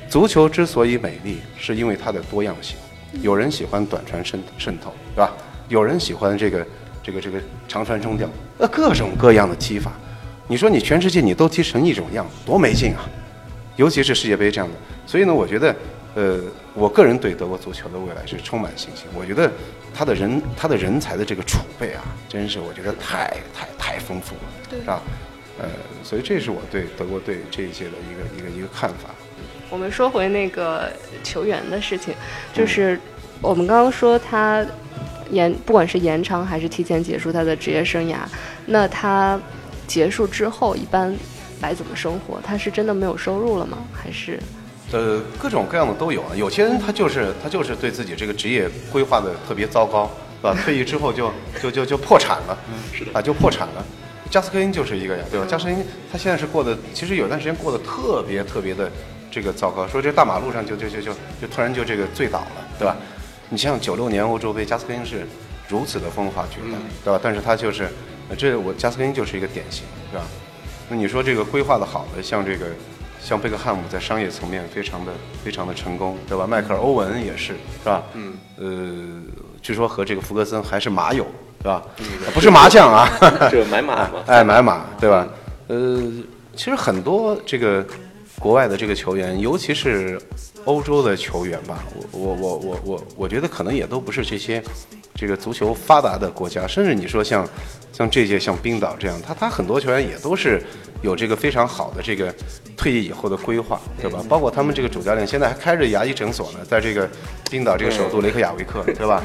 [0.09, 2.77] 足球之所以美丽，是因为它的多样性。
[3.21, 5.33] 有人喜欢短传渗渗透，对吧？
[5.69, 6.67] 有人喜欢这个
[7.03, 9.93] 这个这个长传中吊，呃，各种各样的踢法。
[10.49, 13.09] 你说你全世界你都踢成一种样，多没劲啊！
[13.77, 14.75] 尤其是世界杯这样的。
[15.07, 15.75] 所以呢，我觉得，
[16.15, 16.41] 呃，
[16.73, 19.07] 我个人对德国足球的未来是充满信心。
[19.15, 19.51] 我觉得
[19.93, 24.41] 他的人他的人才的这个储备啊，真是我觉得太太太丰富了，
[24.71, 25.03] 是吧？
[25.59, 25.69] 呃，
[26.05, 29.11] 所以这是我对德国队这一届的一个一个一个看法。
[29.69, 30.93] 我们说回那个
[31.25, 32.15] 球员的事情，
[32.53, 32.99] 就是
[33.43, 34.65] 我们刚刚说他
[35.31, 38.19] 延，不管是延长还是提前结束他的职业生涯，
[38.67, 39.41] 那他
[39.87, 41.15] 结束之后一般
[41.61, 42.39] 来怎么生活？
[42.45, 43.79] 他是真的没有收入了吗？
[43.93, 44.39] 还是
[44.93, 46.29] 呃，各种各样的都有啊。
[46.37, 50.11] 有些人他就是他就是对自己这个职业规划的特别糟糕，
[50.41, 50.59] 对吧？
[50.63, 51.33] 退役之后就
[51.63, 52.59] 就就就破产了，
[52.93, 53.85] 是的啊，就破产了。
[54.31, 55.47] 加斯科因就是一个呀，对吧？
[55.49, 58.91] 加斯科因他现在是过得，其实有段时间过得特别特别的
[59.31, 62.97] 这个糟糕，说这大马路上就就就就就突然就这个醉倒了，对吧？
[63.49, 65.27] 你像九六年欧洲杯，加斯科因是
[65.69, 67.21] 如此的风华绝代，对吧？
[67.23, 67.89] 但是他就是，
[68.29, 70.25] 呃这我加斯科因就是一个典型，是吧？
[70.89, 72.67] 那你说这个规划的好的，像这个
[73.21, 75.13] 像贝克汉姆在商业层面非常的
[75.45, 76.47] 非常的成功，对吧？
[76.47, 78.03] 迈克尔欧文也是，是吧？
[78.15, 79.23] 嗯，呃，
[79.63, 81.27] 据说和这个福格森还是马友，
[81.59, 81.83] 对吧？
[82.33, 83.09] 不是麻将啊，
[83.51, 85.27] 这买马嘛， 哎，买马，对吧？
[85.69, 86.03] 呃，
[86.55, 87.85] 其实很多这个
[88.39, 90.21] 国外的这个球员，尤其是
[90.65, 94.63] 欧洲的球员吧，我我我我我我觉得可能也都不是这些
[95.17, 97.49] 这个足球发达的国家，甚至你说像
[97.93, 100.63] 像这届像冰岛这样，他他很多球员也都是
[101.03, 102.33] 有这个非常好的这个
[102.77, 104.23] 退役以后的规划，对吧？
[104.29, 107.09] 包括他们这个主教练现在还开着牙医诊所呢，在这个
[107.51, 109.23] 冰岛这个首都雷克雅未克， 对吧？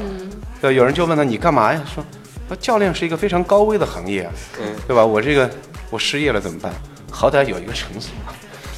[0.60, 1.82] 对，有人就问他你干嘛呀？
[1.94, 2.02] 说。
[2.48, 5.06] 说教练是一个非常高危的行业啊，嗯对吧？
[5.06, 5.48] 我这个
[5.90, 6.72] 我失业了怎么办？
[7.10, 8.10] 好歹有一个场所，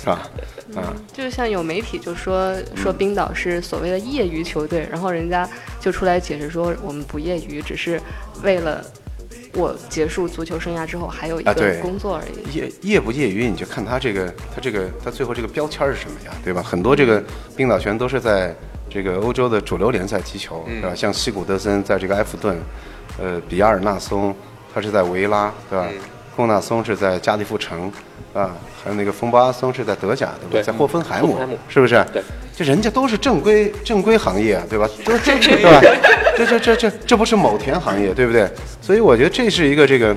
[0.05, 0.29] 是吧？
[0.77, 0.83] 嗯，
[1.13, 5.49] 就像有媒体就说说冰岛是所谓的业余球队，然后人家
[5.81, 7.99] 就出来解释说我们不业余，只是
[8.43, 8.85] 为了
[9.55, 12.57] 我结束足球生涯之后还有一个工作而已。
[12.57, 16.63] 业业不业余，你就看他这个他这个他最后这个标签是什么呀，对吧？
[16.63, 17.23] 很多这个
[17.57, 18.55] 冰岛全都是在
[18.91, 20.95] 这个欧洲的主流联赛踢球，对吧？
[20.95, 22.59] 像西古德森在这个埃弗顿，
[23.19, 24.35] 呃，比亚尔纳松
[24.75, 25.87] 他是在维拉，对吧？
[26.37, 27.93] 贡纳松是在加利福城，
[28.35, 30.51] 啊，还有那个冯巴阿松是在德甲，对吧？
[30.51, 32.05] 对在霍芬海姆，霍芬海姆是不是？
[32.13, 32.23] 对，
[32.55, 34.87] 这人家都是正规正规行业啊，对吧？
[35.05, 35.81] 都这对吧？
[36.37, 38.51] 这这这这这不是某田行业，对不对？
[38.83, 40.15] 所以我觉得这是一个这个。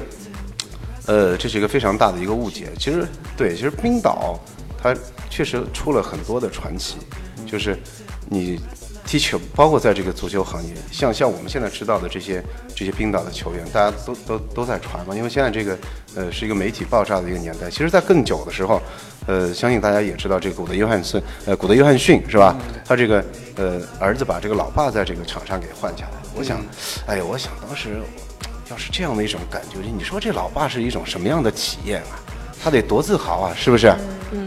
[1.05, 2.67] 呃，这是一个非常大的一个误解。
[2.77, 3.07] 其实，
[3.37, 4.37] 对，其实冰岛
[4.77, 4.93] 它
[5.29, 6.97] 确实出了很多的传奇，
[7.45, 7.77] 就是
[8.27, 8.59] 你
[9.07, 12.43] 踢球，包括在这个足球行业，像像我们现在知道的这些
[12.75, 15.15] 这些冰岛的球员，大家都都都在传嘛。
[15.15, 15.77] 因为现在这个
[16.13, 17.69] 呃是一个媒体爆炸的一个年代。
[17.69, 18.81] 其实，在更久的时候，
[19.25, 22.53] 呃，相信大家也知道这个古德约翰逊，呃，古德约翰逊是吧？
[22.85, 23.23] 他这个
[23.55, 26.11] 呃儿子把这个老爸在这个场上给换下来。
[26.35, 26.61] 我想，
[27.05, 28.01] 哎呀，我想当时。
[28.69, 32.19] 要是这样的一种感觉，你说这老爸是一种什么样的体验啊？
[32.61, 33.95] 他得多自豪啊，是不是？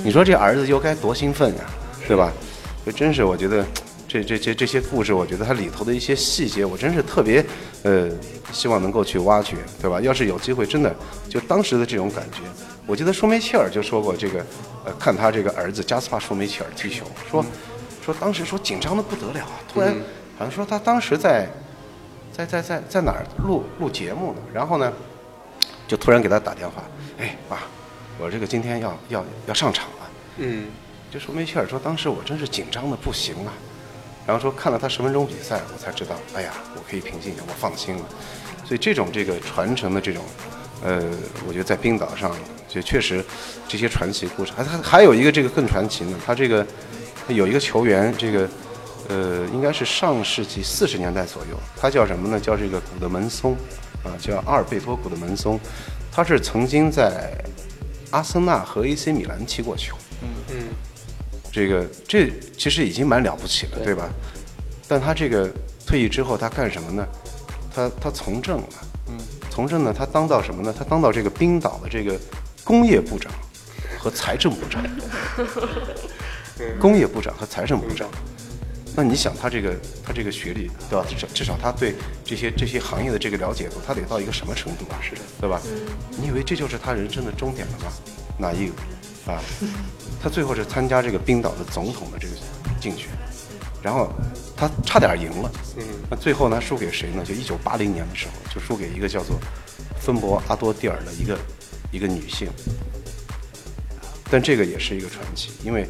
[0.05, 1.63] 你说这儿子又该多兴奋呀、
[2.07, 2.31] 对吧？
[2.85, 3.65] 就真是我觉得
[4.11, 7.45] 这这这这些故事，我觉得它里头的一些细节，我真是特别
[7.85, 8.11] 呃
[8.53, 10.01] 希望能够去挖掘，对吧？
[10.01, 10.93] 要是有机会，真的
[11.29, 12.39] 就当时的这种感觉，
[12.89, 14.45] 我记得舒梅切尔就说过这个，
[14.85, 17.47] 呃，看他这个儿子加斯帕舒梅切尔踢球，说
[18.05, 19.95] 说当时说紧张的不得了，突然
[20.37, 21.47] 好像说他当时在。
[22.33, 24.39] 在在在在哪儿录录节目呢？
[24.55, 24.91] 然后呢，
[25.87, 26.83] 就突然给他打电话，
[27.19, 27.65] 哎爸，
[28.19, 30.11] 我这个今天要要要上场了。
[30.39, 30.69] 嗯，
[31.11, 33.53] 就舒梅切尔说，当时我真是紧张的不行啊。
[34.27, 38.03] 然后说看了他十分钟比赛，我才知道，哎呀，我可以平静一下，我放心了。
[38.65, 40.25] 所以这种这个传承的这种，
[40.83, 41.03] 呃，
[41.47, 42.35] 我觉得在冰岛上，
[42.69, 43.25] 就确实
[43.67, 46.17] 这些传奇故事，还还还有一个这个更传奇呢。
[46.25, 46.67] 他这个
[47.29, 48.49] 有一个球员，这个。
[49.09, 52.39] 呃，应该是上世纪四十年代左右，他叫什么呢？
[52.39, 53.57] 叫这个古德门松，
[54.05, 55.59] 啊，叫阿尔贝托古德门松，
[56.13, 57.37] 他是曾经在
[58.13, 59.97] 阿森纳和 AC 米兰踢过球。
[61.53, 64.09] 这个这其实已经蛮了不起了，对吧？
[64.87, 65.51] 但他这个
[65.87, 67.07] 退役之后，他干什么呢？
[67.75, 68.69] 他他从政了。
[69.09, 69.19] 嗯，
[69.51, 70.75] 从政呢，他当到什么呢？
[70.77, 72.19] 他当到这个冰岛的这个
[72.63, 73.33] 工业部长
[73.99, 74.83] 和财政部长。
[76.79, 78.09] 工业部长和财政部长。
[78.95, 79.75] 那你想他这个
[80.05, 81.07] 他这个学历对吧？
[81.09, 81.95] 至至少他对
[82.25, 84.99] 这些这些行业的这个了解度，他得到一个什么程度啊？
[85.01, 85.61] 是的，对吧？
[86.21, 87.93] 你以为这就是他人生的终点了吗？
[88.37, 88.73] 哪一个
[89.31, 89.43] 啊？
[90.23, 92.35] 他最后是参加这个冰岛的总统的这个
[92.81, 93.09] 竞选，
[93.83, 94.13] 然后
[94.57, 95.51] 他差点赢了。
[95.77, 97.25] 嗯，那最后呢，输给谁呢？
[97.25, 99.39] 就一九八零年的时候，就输给一个叫做
[100.01, 101.39] 芬博阿多蒂尔的一个
[101.93, 102.49] 一个女性。
[104.31, 105.87] 但这个也是一个传奇，因为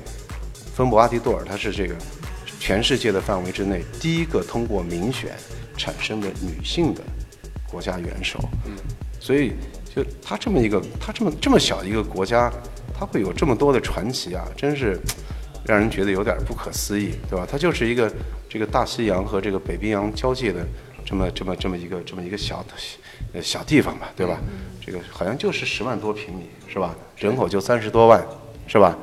[0.74, 1.94] 芬博阿迪多尔她是这个。
[2.62, 5.30] 全世界的范围之内，第一个通过民选
[5.78, 7.00] 产生的女性的
[7.70, 8.76] 国家元首，嗯，
[9.18, 9.54] 所以
[9.94, 12.52] 就他这么一个，他这么这么小一个国家，
[13.00, 15.00] 他会有这么多的传奇啊，真是
[15.64, 17.48] 让人觉得有点不可思议，对吧？
[17.50, 18.12] 它就是一个
[18.46, 20.66] 这个大西洋和这个北冰洋交界的
[21.02, 22.62] 这么这么这么一个这么一个小
[23.32, 24.38] 呃小地方吧，对吧？
[24.84, 26.94] 这个好像就是十万多平米，是吧？
[27.16, 28.22] 人口就三十多万，
[28.66, 28.94] 是吧？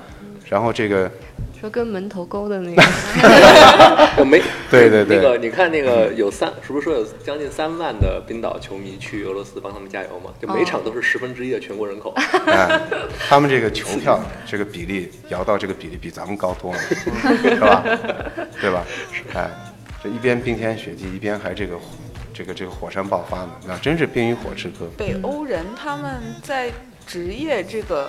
[0.49, 1.11] 然后这个。
[1.59, 2.83] 说跟门头沟的那个，
[4.21, 4.39] 我没
[4.69, 10.29] 对对对，那个你看那个有三，是不是说有将近三万的冰岛球迷去俄罗斯帮他们加油嘛？
[10.39, 12.13] 就每场都是十分之一的全国人口。
[12.45, 12.79] 哎，
[13.27, 17.83] 他们这个球票这个比例摇到这个比例比咱们高多了，是吧？
[18.61, 18.85] 对吧？
[19.33, 19.49] 哎，
[20.03, 21.75] 这一边冰天雪地，一边还这个
[22.35, 24.87] 这个这个火山爆发呢，那真是冰与火之歌。
[24.95, 26.71] 北欧人他们在
[27.07, 28.07] 职业这个。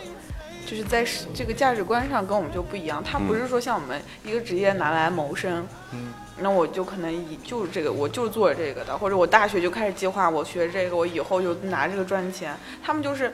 [0.69, 1.03] 就是在
[1.33, 12.55] 这个价值观上跟我们就不一样，他不是说像我们一个职业拿来谋生，嗯，那我就可能以就是这个，我就是做这个的，或者我大学就开始计划我学这个，我以后就拿这个赚钱。
[12.83, 13.33] 他们就是，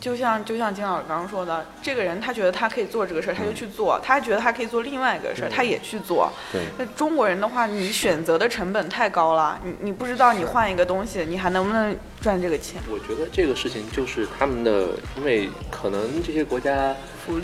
[0.00, 6.30] 就像就像金老师刚刚说的，这个人他觉得他可以做这个事儿，他就去做；他觉得他可以做另外一个事儿，他也去做。
[6.52, 6.62] 对。
[6.78, 11.96] 那中国人的话，你选择的成本太高了，你你不知道你换一个东西，你还能不能？
[12.18, 16.92] 赚这个钱，我觉得这个事情就是他们的，因为可能这些国家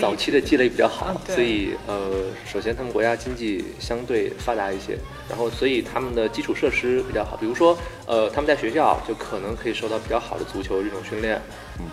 [0.00, 2.10] 早期的积累比较好，所以呃，
[2.44, 4.98] 首先他们国家经济相对发达一些，
[5.28, 11.40] 然后所以他们的基础设施比较好，比如说呃，他们在学校就可能可以受到比较好的足球这种训练，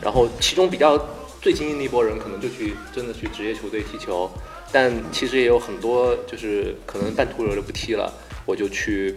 [0.02, 0.98] 然后其中比较
[1.42, 4.30] 最精英的一波人可能就去真的去职业球队踢球，
[4.72, 8.12] 但其实也有很多就是可能半途而就不踢了，
[8.46, 9.16] 我就去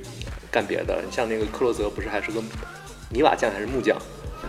[0.51, 2.43] 干别的，你像那个克洛泽不是还是个。
[3.15, 3.95] 泥瓦匠还是木匠，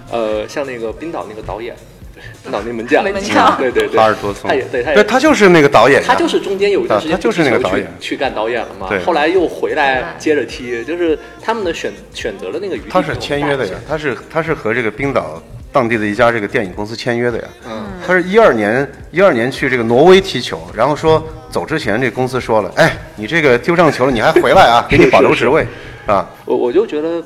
[0.10, 1.76] 呃，像那个冰岛那个导演，
[2.50, 3.58] 脑内门将，门将。
[3.58, 4.96] 对对对，哈尔多松，他也对他也。
[4.96, 7.86] 对他就是那个导演，他就是中间有一段时间啊他就是那个导演。
[8.00, 15.44] 去去干导演了嘛，后来又回来接着踢，就是他们的选选择了那个余地他是签约的呀，他是他是和这个冰岛
[15.74, 17.44] 当地的一家这个电影公司签约的呀。
[17.68, 25.68] 嗯，他是一二年一二年去这个挪威踢球，然后说走之前这公司说了，哎，你这个丢上球了，你还回来啊，给你保留职位，
[26.06, 27.22] 啊，我我就觉得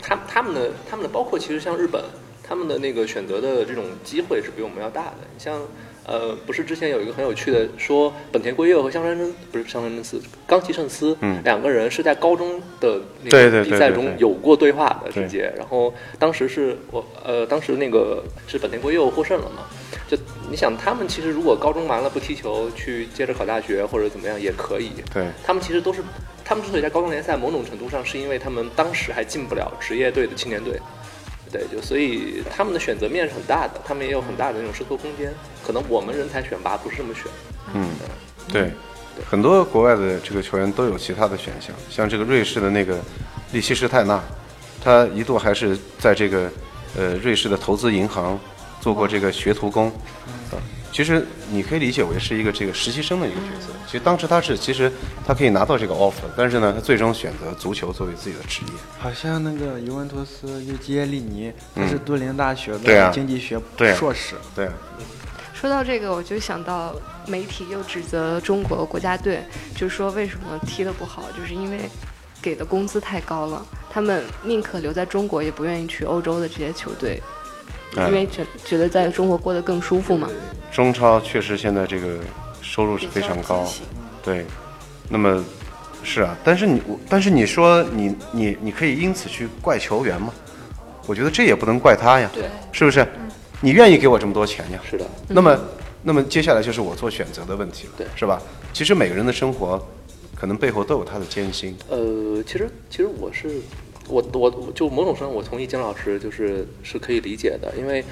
[0.00, 2.00] 他他们的他们的包括其实像日本，
[2.52, 5.16] 他们的那个选择的这种机会是比我们要大的。
[5.32, 5.58] 你像
[6.04, 19.62] 呃，不是之前有一个很有趣的说，本田圭佑和香川真不是香川真司，冈崎慎司，嗯两个人是在高中的那个比赛中有过对话的直接，然后当时是我呃，当时那个是本田圭佑获胜了嘛。
[20.06, 20.14] 就
[20.50, 24.90] 你想，他们其实如果高中完了不踢球，去接着考大学或者怎么样也可以。
[25.14, 26.02] 对，他们其实都是，
[26.44, 30.78] 他们之所以在高中联赛，某种程度上是因为他们当时还进不了职业队的青年队，
[31.52, 35.32] 对，就所以他们的选择面是很大的，他们也有很大的那种试错空间。
[35.64, 37.24] 可能我们人才选拔不是这么选，
[37.74, 37.90] 嗯，
[38.50, 38.72] 对，
[39.30, 42.98] 很多国外的这个球员都有其他的选项，像这个瑞士的那个
[43.52, 44.20] 利希施泰纳，
[44.82, 46.50] 他一度还是在这个
[46.96, 48.40] 呃瑞士的投资银行
[48.80, 49.88] 做过这个学徒工，
[50.50, 50.56] 啊，
[50.92, 53.72] 其实你可以理解为是一个这个实习生的一个角色。
[53.86, 54.92] 其实当时他是其实
[55.26, 58.72] 他可以拿到这个 offer，但是呢，他最终选择足球作为自己的职业。
[58.98, 63.58] 好像那个尤文图斯尤基耶利尼，他是杜林大学的经济学
[63.96, 64.36] 硕士。
[64.54, 64.72] 对啊，
[65.54, 66.94] 说到这个，我就想到
[67.26, 69.42] 媒体又指责中国国家队，
[69.74, 71.88] 就是说为什么踢得不好，就是因为
[72.40, 77.41] 给的工资太高了，他们宁可留在中国，也不愿意去欧洲的这些球队，哎
[77.96, 80.28] 因为觉觉得在中国过得更舒服嘛。
[80.70, 82.18] 中超确实现在这个
[82.60, 83.68] 收入是非常高，
[84.22, 84.44] 对，
[85.08, 85.44] 那么
[86.02, 90.32] 是啊，但是你我但是你说你你你可以因此去怪球员吗？
[91.06, 93.06] 我觉得这也不能怪他呀，对，是不是？
[93.60, 94.80] 你愿意给我这么多钱呀？
[94.88, 95.58] 是的，那么
[96.02, 98.40] 那么接下来就是我做选择的问题了，对是吧？
[98.72, 99.84] 其实每个人的生活
[100.34, 108.04] 可能背后都有他的艰辛，呃，其实其实我是我我我就某种程度我同意金老师，就是是可以理解的，因为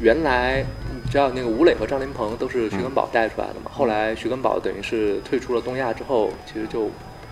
[0.00, 0.64] 原来
[0.94, 6.90] 你知道那个吴磊和张琳芃都是徐根宝带出来的嘛，后来徐根宝等于是退出了东亚之后，其实就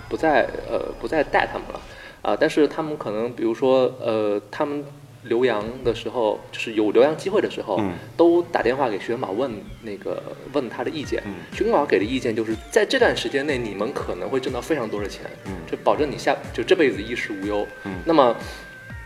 [0.09, 1.81] 不再呃不再带他们了。
[2.23, 4.85] 啊、但是他们可能比如说呃他们。
[5.29, 9.51] 留洋的时候，就是有留洋机会的时候，嗯都打电话给徐根宝问
[9.83, 10.23] 那个
[10.53, 11.23] 问他的意见。
[11.53, 17.67] 徐根宝给的意见就是在这段时间内，你们可能会挣到非常多的钱，嗯就保证你下就这辈子衣食无忧。
[17.85, 18.37] 嗯那么，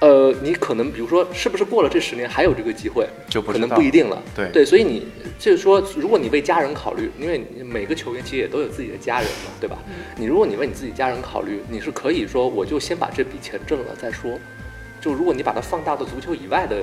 [0.01, 4.23] 呃，你可能比如说，是不是过了这十年还有这个机会，可能就不知道不一定了。
[4.35, 5.07] 对对，所以你
[5.39, 9.79] 就是说，如果你为家人考虑，因为每个球员其实也都有自己的家人嘛，对吧？
[10.17, 14.39] 你如果你为你自己家人考虑，你是可以说，我就先把这笔钱挣了再说。
[15.01, 16.83] 就如果你把它放大到足球以外的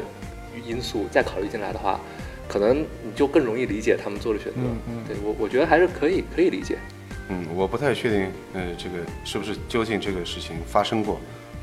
[0.65, 1.99] 因素再考虑进来的话，
[2.47, 4.59] 可能你就更容易理解他们做的选择。
[4.59, 5.03] 嗯嗯。
[5.07, 6.77] 对我我觉得还是可以可以理解。
[7.29, 8.95] 嗯，我不太确定，呃，这个
[9.25, 11.19] 是不是究竟这个事情发生过，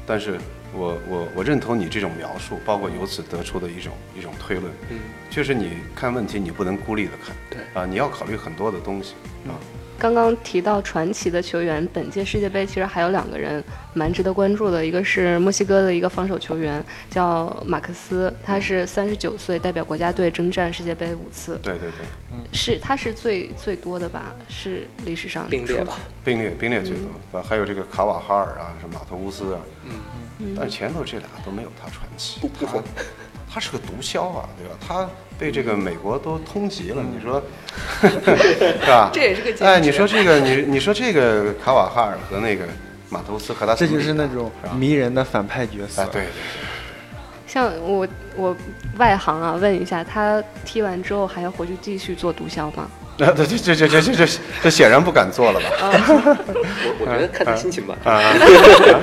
[0.07, 0.39] 但是
[0.75, 4.99] 我我我认同你这种描述，包括由此得出的一种一种推论，嗯，
[5.31, 7.61] 就是你看问题你不能孤立的看，对。
[7.73, 9.15] 啊，你要考虑很多的东西
[9.49, 9.57] 啊，
[9.99, 13.63] 刚刚提到传奇的球员，本届世界杯其实还有两个人
[13.95, 22.07] 蛮值得关注的，一个是墨西哥的一个防守球员叫马克思，他是三十九岁，代表国家队征战世界杯五次，对对对，
[22.53, 24.35] 是他是最最多的吧？
[24.49, 25.99] 是历史上并列吧。
[26.25, 29.93] 并列并列最多，啊，还有这个卡瓦哈尔啊，什么马特乌斯啊，嗯。
[30.41, 32.83] 嗯，但是前头这俩都没有他传奇不，不他
[33.49, 34.75] 他是个毒枭啊，对吧？
[34.85, 37.43] 他被这个美国都通缉了，你说，
[38.01, 39.11] 是吧？
[39.13, 42.65] 这也是个哎，你说这个，你你说这个卡瓦哈尔和那个
[43.11, 46.03] 马图斯和他，这就是那种迷人的反派角色。
[46.03, 46.31] 哎，对对对。
[47.47, 48.07] 像我
[48.37, 48.57] 我
[48.99, 52.89] 外行啊，问一下，他踢完之后还要回去继续做毒枭吗？
[53.17, 54.27] 那 这这这这这这
[54.65, 55.67] 这显然不敢做了吧？
[55.79, 58.21] 我我觉得看他心情吧啊，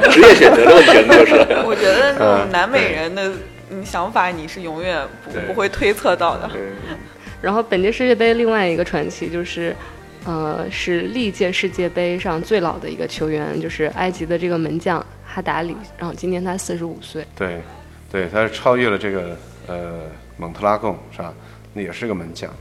[0.09, 1.33] 职业选择的问题就是。
[1.65, 3.31] 我觉得那种南美人的、
[3.71, 6.49] 嗯想法，你是永远不不会推测到的。
[6.53, 6.97] 嗯
[7.41, 9.75] 然后本届世界杯另外一个传奇就是，
[10.25, 17.25] 呃，是历届世界杯上最老的一个球员，就是埃及的这个门将哈达里，然后今年他四十五岁。
[17.35, 17.59] 对，
[18.11, 20.01] 对，他是超越了这个呃
[20.37, 21.33] 蒙特拉贡是吧？
[21.73, 22.53] 那也是个门将，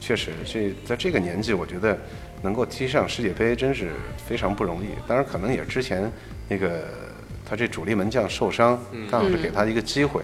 [0.00, 1.98] 确实，这在这个年纪，我觉得
[2.40, 3.90] 能够踢上世界杯真是
[4.26, 4.86] 非常不容易。
[5.06, 6.10] 当然，可能也之前
[6.48, 6.84] 那个
[7.44, 10.22] 他这主力门将受伤，刚好是给他一个机会。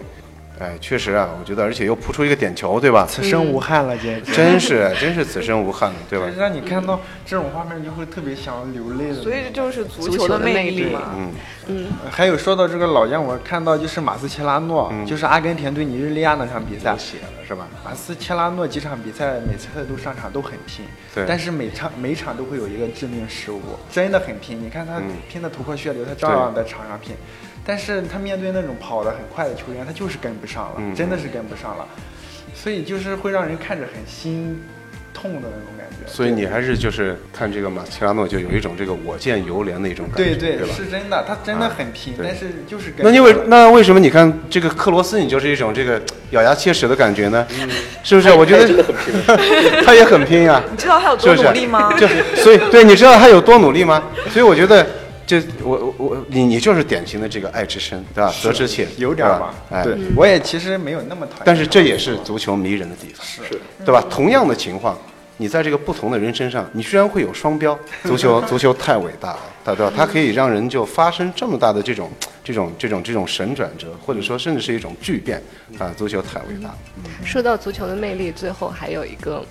[0.59, 3.07] 哎，确实啊，我觉得，而且又扑出一个点球，对吧？
[3.09, 4.33] 此生无憾了，简直。
[4.33, 6.25] 真是，真是此生无憾了，对吧？
[6.37, 9.23] 让你看到这种画面，你就会特别想流泪了。
[9.23, 11.01] 所以这就是足足球的魅魅力嘛。
[11.15, 11.31] 嗯，
[11.67, 17.65] 嗯，还有说到这个老将，我看到就是马斯切拉诺，就是阿根廷对尼日利亚那场比赛，写了是吧？
[17.85, 20.83] 马斯切拉诺几场比赛每次都上场都很拼，
[21.15, 24.61] 对但是每场每场都会有一个致命失误，真的很拼。
[24.61, 27.15] 你看他嗯拼的头破血流，他照样在场上拼，
[27.69, 31.85] 但是他面对那种跑得很快的球员，他就是跟不上了，嗯真的是跟不上了，
[32.55, 34.59] 所以就是会让人看着很心
[35.13, 36.11] 痛的那种感觉。
[36.11, 40.73] 所以你还是就是看这个马斯切拉诺，就有一种这个我见犹怜的一种感觉，对对吧？
[40.75, 46.01] 是真的，他真的很拼，对但是就是跟那因为那为什么你看这个克罗斯，你就是一种这个
[46.31, 47.45] 咬牙切齿的感觉呢？
[47.61, 47.69] 嗯
[48.01, 48.31] 是不是？
[48.31, 49.83] 我觉得他也真的很拼。
[49.85, 51.15] 他也很拼呀、你知道他有？
[51.17, 51.93] 多努力吗？
[51.99, 52.07] 就
[52.41, 54.01] 所以对，你知道他有多努力吗？
[54.31, 54.83] 所以我觉得
[55.29, 58.33] 这我我我你你就是典型的这个爱之深，对吧？
[58.41, 59.53] 责之切，有点儿吧？
[59.69, 64.03] 哎，对，我也其实没有那么讨厌，但是这也是足球迷人的地方，是对吧？
[64.09, 64.97] 同样的情况，
[65.37, 67.77] 你在这个不同的人身上，你居然会有双标。
[68.05, 69.93] 足球， 足球太伟大了，对吧？
[69.95, 72.09] 它可以让人就发生这么大的这种、
[72.43, 75.39] 这种、这种、这种神转折，或者说甚至是一种巨变
[75.77, 75.93] 啊！
[75.95, 76.77] 足球太伟大了。
[77.23, 79.45] 说到足球的魅力，最后还有一个。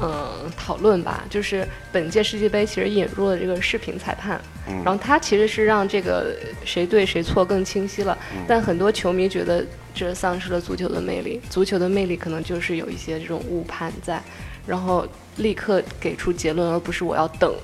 [0.00, 8.18] 嗯，讨论吧，就是本届世界杯其实引入了这个视频裁判，嗯然后它其实是让这个谁对谁错更清晰了。
[8.34, 9.64] 嗯但很多球迷觉得
[9.94, 14.20] 这丧失了足球的魅力，足球的魅力可能就是有一些这种误判在，
[14.66, 17.54] 然后立刻给出结论，而不是我要等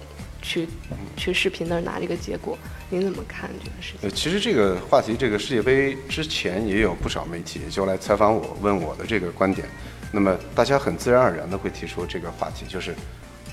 [0.41, 0.69] 去
[1.17, 2.57] 去视频那儿拿这个结果。
[2.91, 4.09] 您怎么看这个事情？
[4.09, 9.69] 呃，其实这个话题，这个世界杯之前也有不少媒体就来采访我，问我的这个观点。
[10.11, 12.95] 那么大家很自然而然的会提出这个话题，就是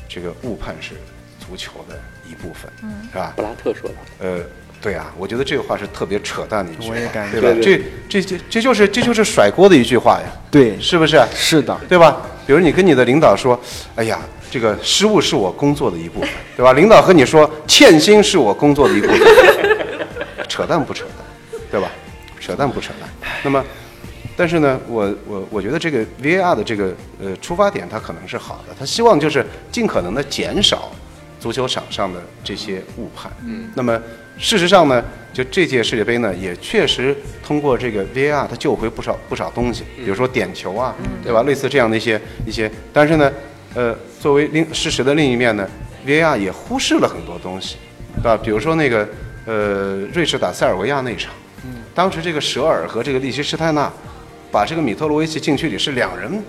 [0.07, 0.95] 这个误判是
[1.39, 1.99] 足球的
[2.29, 3.41] 一部分，嗯是吧布？
[3.41, 4.39] 拉特说的，呃，
[4.81, 7.61] 对啊，我觉得这个话是特别扯淡的一句话，我也感觉对吧？
[7.61, 7.77] 对
[8.09, 11.21] 这这这这就是这就是甩锅的一句话呀，对，是不是？
[11.33, 12.21] 是的，对吧？
[12.45, 13.59] 比如你跟你的领导说
[13.95, 19.19] ：“哎呀，这个失误是我工作的一部分，对吧？”领导和你说：“欠薪是我工作的一部分。
[20.47, 21.91] ”扯淡不扯淡，对吧？
[22.39, 23.09] 扯淡不扯淡。
[23.43, 23.61] 那么，
[24.37, 30.91] 但是呢，我我我觉得这个 VAR 的这个呃出发点，它可能是好的，他希望就是尽可能的减少
[31.39, 33.31] 足球场上的这些误判。
[33.43, 33.67] 嗯。
[33.73, 33.99] 那么
[34.37, 41.41] 事实上呢，就这届世界杯呢，也确实通过这个 VAR，它救回不少不少东西，比如说点球啊，对吧？
[41.41, 43.31] 类似这样的一些一些，但是呢，
[43.73, 45.67] 呃，作为另事实的另一面呢
[46.05, 47.77] ，VAR 也忽视了很多东西，
[48.17, 48.37] 对吧？
[48.37, 49.09] 比如说那个
[49.47, 51.33] 呃，瑞士打塞尔维亚那一场，
[51.95, 53.91] 当时这个舍尔和这个利希施泰纳
[54.51, 56.43] 把这个米特罗维奇禁区里是两人，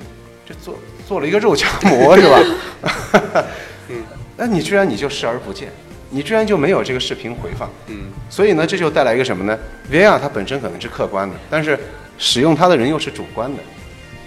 [0.47, 3.45] 这做做了一个肉夹馍是吧？
[3.89, 4.03] 嗯，
[4.37, 5.69] 那你居然你就视而不见，
[6.11, 9.59] 你居然就没有这个视频回放，嗯，所以呢，这就带来一个什么呢
[9.91, 11.79] ？VAR 它本身可能是客观的，但是
[12.19, 13.63] 使用它的人又是主观的，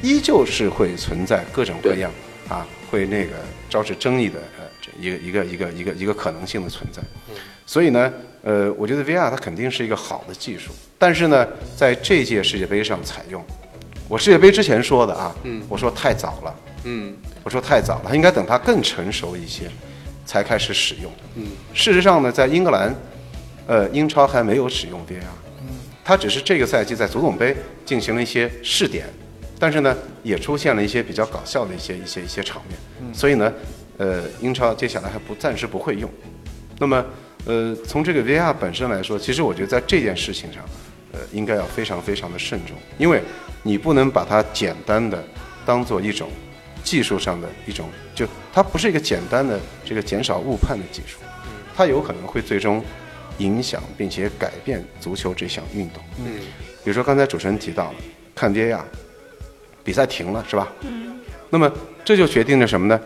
[0.01, 2.11] 依旧是会存在各种各样
[2.49, 3.33] 啊，会那个
[3.69, 7.01] 招致争议的呃这一个一个一个一个一个可能性的存在。
[7.65, 8.11] 所以呢，
[8.43, 13.43] 呃，我觉得 VR 它肯定是一个好的技术，但是呢，在这届世界杯上采用，
[14.07, 19.69] 我世界杯之前说的啊，嗯我说太早了，嗯我说太早了，应该等它更成熟一些
[20.25, 21.11] 才开始使用。
[21.35, 22.95] 嗯，事实上呢，在英格兰，
[23.67, 25.21] 呃，英超还没有使用 VR，
[26.03, 29.05] 它只是这个赛季在足总杯进行了一些试点，
[29.59, 33.53] 但是呢，也出现了一些比较搞笑的一些一些一些场面，所以呢，
[33.97, 36.09] 呃，英超接下来还不暂时不会用。
[36.79, 37.05] 那么，
[37.45, 40.63] 呃，从这个 VR 本身来说，其实我觉得在这件事情上，
[41.11, 43.21] 呃，应该要非常非常的慎重，因为
[43.63, 45.23] 你不能把它简单的
[45.65, 46.29] 当做一种
[46.83, 51.19] 技术上的一种，就它不是一个简单的这个减少误判的技术，
[51.75, 52.83] 它有可能会最终
[53.39, 56.03] 影响并且改变足球这项运动。
[56.19, 56.39] 嗯
[56.83, 57.95] 比如说刚才主持人提到了
[58.33, 58.81] 看 VAR，
[59.83, 60.71] 比赛停了是吧？
[60.81, 61.19] 嗯。
[61.49, 61.71] 那么
[62.03, 62.99] 这就决定了什么呢？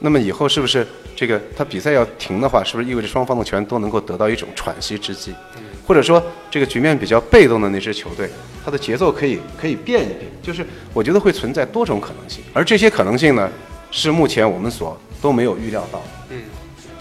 [0.00, 0.86] 那么以后是不是
[1.16, 5.34] 这个他比赛要停的话，是不是意味着双方的球员都能够得到一种喘息之机？
[5.86, 8.28] 或者说这个局面比较被动的那支球队，
[8.64, 13.50] 它的节奏可以可以变一变，就是我觉得会存在多种可能性，而这些可能性呢，
[13.90, 16.06] 是目前我们所都没有预料到的。
[16.30, 16.42] 嗯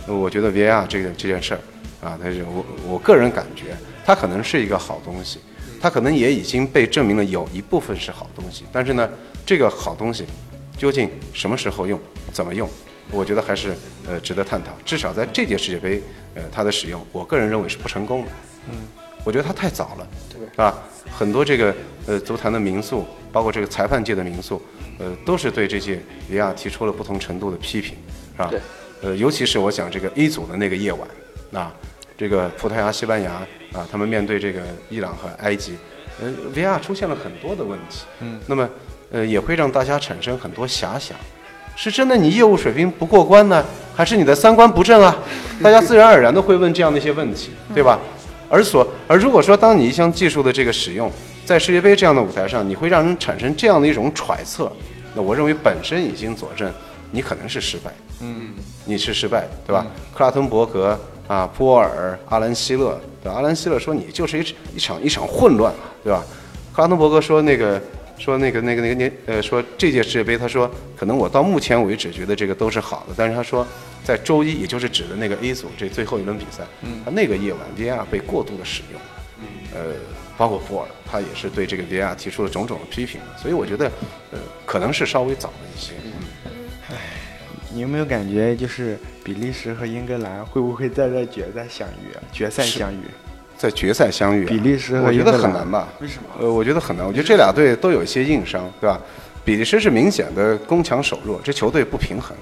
[0.08, 1.60] 我觉得 VAR 这个这件事儿
[2.02, 3.76] 啊，它是我我个人感觉，
[4.06, 5.40] 它可能是一个好东西，
[5.82, 9.10] 它可能也已经被证明了有一部分是好东西，但是呢，
[9.46, 10.24] 这个好东西
[10.78, 12.00] 究竟什么时候用，
[12.32, 12.70] 怎么用，
[13.12, 13.76] 我觉得还是
[14.08, 14.72] 呃值得探讨。
[14.86, 16.02] 至少在这届世界杯，
[16.36, 18.32] 呃，它的使用，我个人认为是不成功的。
[18.70, 18.76] 嗯，
[19.24, 20.74] 我觉得它太早了，对啊，
[21.12, 21.74] 很多这个
[22.06, 24.62] 呃足坛的民宿，包括这个裁判界的民宿，
[25.00, 26.02] 呃，都是对这届
[26.32, 27.96] VAR 提出了不同程度的批评，
[28.36, 28.48] 是吧？
[28.50, 28.60] 对。
[29.04, 31.08] 呃，尤其是我想这个 A 组的那个夜晚，
[31.54, 31.72] 啊，
[32.18, 33.34] 这个葡萄牙、西班牙
[33.72, 35.78] 啊，他们面对这个伊朗和埃及，
[36.20, 38.68] 呃，VR 出现了很多的问题，嗯，那么
[39.12, 41.16] 呃也会让大家产生很多遐想，
[41.78, 43.64] 是真的你业务水平不过关呢，
[43.96, 45.16] 还是你的三观不正啊？
[45.62, 48.00] 大家自然而然的会问这样的一些问题，对吧？
[48.50, 51.12] 而所而如果说当你一项技术的这个使用
[51.46, 54.72] 在世界杯这样的舞台上，你会让人产生这样的一种揣测，
[55.14, 56.72] 那我认为本身已经佐证
[57.12, 58.54] 你可能是失败，嗯，
[58.86, 59.86] 你是失败的，对吧？
[60.16, 63.36] 克拉滕伯格啊，波尔、阿兰希勒，对吧？
[63.36, 65.72] 阿兰希勒说你就是一一场一场混乱，
[66.04, 66.24] 对吧？
[66.74, 67.80] 克拉滕伯格说那个
[68.18, 73.66] 说那个那个那个年呃说这届世界杯，他说可能我到目前为止觉得这个都是好的，但是他说
[74.04, 79.00] 在周一，也就是指的那个 A 组这最后一轮比赛，嗯，他那个夜晚 VR 被过度的使用，
[79.74, 79.94] 呃，
[80.38, 83.86] 包括波尔，他也是对这个 VR 提出了种种的批评，所以我觉得
[84.32, 85.94] 呃可能是稍微早了一些。
[87.70, 92.24] 你有没有感觉就是比利时和英格兰会不会在这决赛相遇啊？
[92.32, 93.02] 决赛相遇，
[93.58, 95.88] 在决赛相遇啊、比利时和我觉得很难吧？
[96.00, 96.30] 为什么？
[96.40, 97.06] 呃，我觉得很难。
[97.06, 99.00] 我觉得这俩队都有一些硬伤，对吧？
[99.44, 102.36] 比利时是明显的攻强守弱，这球队不平衡。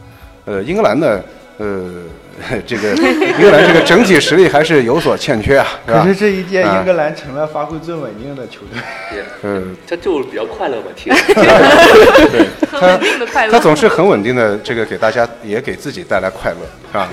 [0.46, 1.22] 呃，英格兰呢，
[1.58, 1.90] 呃，
[2.68, 2.90] 这个
[3.40, 5.68] 英格兰这个整体实力还是有所欠缺啊？
[5.86, 9.24] 可是这一届啊英格兰成了发挥最稳定的球队。
[9.44, 11.16] 呃，他就比较快乐吧，踢得
[12.72, 13.52] 很稳定的快乐。
[13.54, 16.58] 他总是很稳定的，这个给大家也给自己带来快乐，
[16.92, 17.10] 是吧？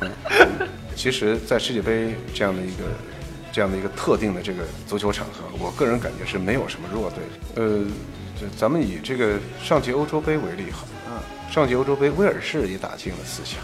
[0.00, 0.65] 嗯嗯
[0.96, 2.84] 其实，在世界杯这样的一个
[3.52, 7.18] 这样的一个特定的这个足球场合，我个人感觉是没有什么弱队。
[7.54, 7.84] 呃，
[8.40, 13.62] 就咱们以这个上届欧洲杯为例哈，嗯，上届欧洲杯威尔士也打进了四强，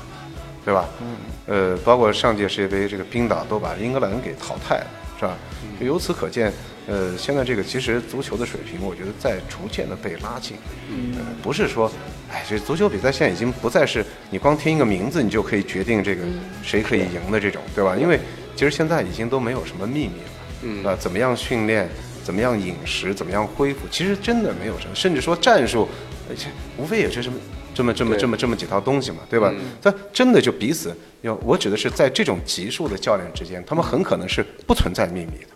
[0.64, 0.84] 对吧？
[1.00, 1.16] 嗯，
[1.46, 4.86] 呃，包括上届世界杯这个冰岛都把英格兰给淘汰了，
[5.18, 5.34] 是吧？
[5.80, 6.52] 就由此可见，
[6.86, 10.56] 呃，现在这个其实足球的水平，我觉得在逐渐的被拉近。
[10.90, 11.90] 嗯，呃，不是说，
[12.30, 16.22] 哎，这足球比赛现在已经不再是你光听一个名字你就可以决定这个
[16.62, 17.96] 谁可以赢的这种，对吧？
[17.96, 18.18] 因为
[18.56, 20.30] 其实现在已经都没有什么秘密了。
[20.62, 21.88] 嗯啊，怎么样训练，
[22.22, 25.88] 怎么样饮食，怎么样恢复，其实真的没有什么，甚至说战术，
[26.28, 27.36] 而且无非也是这么
[27.74, 29.60] 这么这么这么这么几套东西嘛，对吧嗯？
[29.80, 35.48] 它真的就彼此要，我指的是在这种级数的教练之间，他们很可能是不存在秘密的。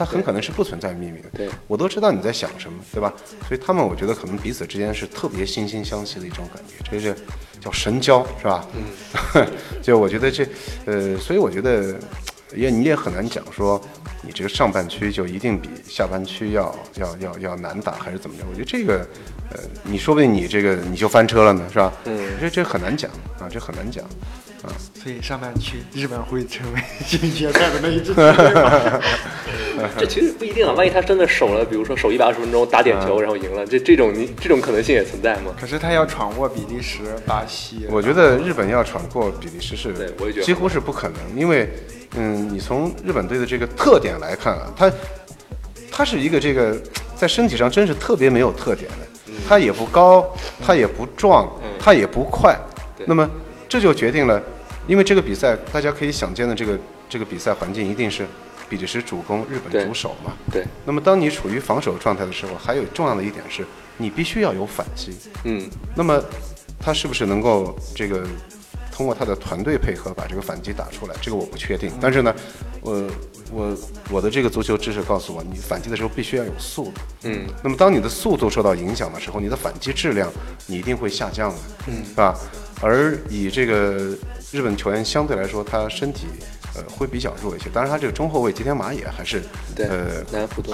[0.00, 3.12] 他很可能是不存在秘密的，对我都知道你在想什么，对吧？
[3.46, 7.14] 所以他们，我觉得可能彼此之间是特别惺惺相惜的一种感觉，这是
[7.60, 8.66] 叫神交，是吧？
[8.74, 9.46] 嗯，
[9.82, 10.48] 就我觉得这，
[10.86, 11.94] 呃，所以我觉得
[12.56, 13.78] 也你也很难讲说
[14.22, 18.44] 你这个上半区就一定比下半区要要要要难打还是怎么着？
[18.48, 19.06] 我觉得这个，
[19.50, 21.92] 呃，你说不定你这个你就翻车了呢，是吧？
[22.06, 24.02] 嗯这这很难讲啊，这很难讲。
[24.94, 28.20] 所以上半区日本会成为进决赛的那一支球？
[29.98, 35.54] 这其实不一定啊，万一他真的守了，比如说守一百二十分钟打点球，然后赢了，这这种你这种可能性也存在吗？
[35.58, 40.44] 可是他要闯过比利时、巴西，我觉得日本要闯过比利时是对我也觉得。
[40.44, 41.70] 几乎是不可能，因为
[42.16, 44.92] 嗯，你从日本队的这个特点来看啊，他
[45.90, 46.76] 他是一个这个
[47.16, 50.30] 在身体上真是特别没有特点的，他也不高，
[50.62, 52.54] 他也不壮，他也不快，
[53.06, 53.28] 那么
[53.70, 54.42] 这就决定了，
[54.88, 56.76] 因为这个比赛大家可以想见的这个
[57.08, 58.26] 这个比赛环境一定是
[58.68, 60.32] 比利时主攻，日本主守嘛。
[60.50, 63.64] 对，那么当你处于防守状态的时候，还有重要的一点是
[63.96, 65.16] 你必须要有反击。
[65.44, 66.20] 嗯，那么
[66.80, 68.26] 他是不是能够这个
[69.00, 71.14] 通过他的团队配合把这个反击打出来？
[71.22, 71.90] 这个我不确定。
[72.02, 72.34] 但是呢，
[72.82, 73.10] 我
[73.50, 73.76] 我
[74.10, 77.00] 我的这个足球知识告诉我，你反击的时候必须要有速度。
[77.22, 80.30] 嗯，那么当你的速度受到影响的时候，你的反击质量
[80.66, 82.38] 你一定会下降的，嗯，是吧？
[82.82, 84.14] 而以这个
[84.52, 86.26] 日本球员相对来说，他身体
[86.74, 87.70] 呃会比较弱一些。
[87.72, 89.42] 当然，他这个中后卫吉田麻也还是
[89.74, 90.22] 对呃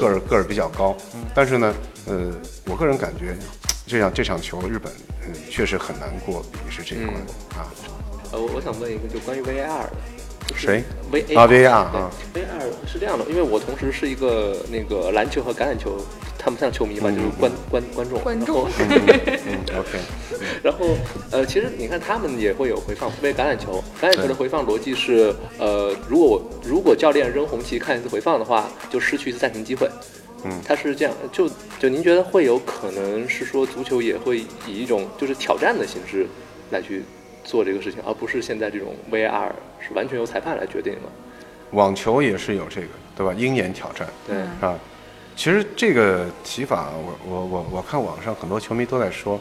[0.01, 0.97] 个儿个儿比较高，
[1.33, 1.73] 但是呢，
[2.07, 2.33] 呃，
[2.65, 3.37] 我个人感觉
[3.87, 4.93] 这样这场球日本
[5.25, 7.15] 嗯确实很难过比利时这一关、
[7.57, 7.71] 啊。
[8.33, 9.91] 呃，我我想问一个，就关于 VAR 的，
[10.49, 12.11] 就是谁？VAR 啊 VAR 啊。
[12.33, 16.01] 对 VAR 是这样的，因为我同时是一个那个篮球和橄榄球
[16.39, 18.71] 他们像球迷吧，就是观观观众，观然后众。
[19.47, 19.99] 嗯，OK，
[20.63, 20.87] 然后
[21.31, 29.89] 呃，其实你看他们也会有回放，特别橄榄球，橄榄球的回放逻辑是，呃，如果我如果教练扔红旗看一次回放的话，就失去一次暂停机会。
[30.45, 30.61] 嗯。
[30.65, 31.49] 他是这样，就
[31.81, 36.27] 就您觉得会有可能是说足球也会以一种就是挑战的形式
[36.71, 37.03] 来去
[37.47, 39.49] 做这个事情，而不是现在这种 VAR
[39.81, 41.09] 是完全由裁判来决定的。
[41.71, 43.33] 网球也是有这个，对吧？
[43.33, 44.79] 鹰眼挑战，对，啊，
[45.35, 49.41] 其实这个提法，我我我我看网上很多球迷都在说，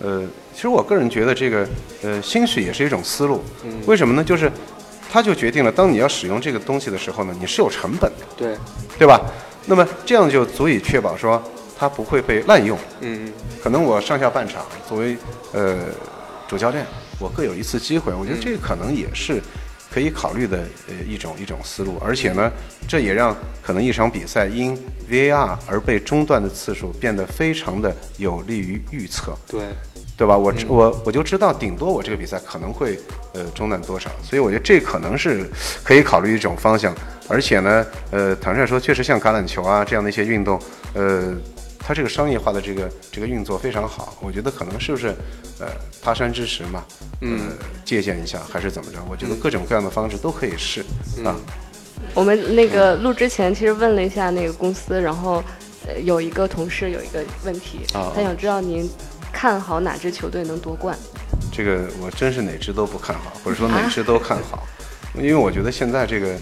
[0.00, 1.68] 呃，其实我个人觉得这个，
[2.02, 3.42] 呃，兴许也是一种思路。
[3.86, 4.22] 为什么呢？
[4.22, 4.50] 就是
[5.10, 8.56] 它就决定了，当你要使用这个东西的时候呢，你是有成本的，对，
[8.98, 9.20] 对吧？
[9.66, 11.42] 那么这样就足以确保说
[11.78, 12.78] 它不会被滥用。
[13.00, 13.32] 嗯，
[13.62, 15.16] 可能我上下半场作为
[15.52, 15.76] 呃
[16.48, 16.86] 主教练，
[17.18, 19.40] 我各有一次机会，我觉得这个可能也是
[19.90, 20.58] 可以考虑的
[20.88, 22.50] 呃一种一种思路，而且呢，
[22.86, 24.76] 这也让可能一场比赛因
[25.10, 29.34] VAR 而被中断的次数变得非常的有利于预测。
[29.46, 29.60] 对，
[30.16, 30.36] 对吧？
[30.36, 32.98] 我知我我就知道，顶多我这个比赛可能会
[33.32, 35.48] 呃中断多少，所以我觉得这可能是
[35.82, 36.94] 可以考虑一种方向。
[37.28, 40.60] 而且呢，呃，坦率说，确实像橄榄球啊这样的一些运动，
[40.94, 41.34] 呃，
[41.86, 44.16] 它这个商业化的这个这个运作非常好。
[44.20, 45.14] 我觉得可能是不是
[45.60, 45.68] 呃
[46.02, 46.84] 他山之石嘛，
[47.20, 47.52] 嗯，
[47.84, 48.98] 借鉴一下还是怎么着？
[49.08, 50.84] 我觉得各种各样的方式都可以试
[51.24, 51.36] 啊。
[52.12, 55.40] 我们那个录之前，其实问了一下那个公司，然后
[55.86, 58.90] 呃有一个同事有一个问题，啊他想知道您
[59.32, 60.98] 看好哪支球队能夺冠？
[61.52, 64.66] 这个我真是哪支都不看好，或者说哪支都看好，
[65.14, 66.34] 因为我觉得现在这个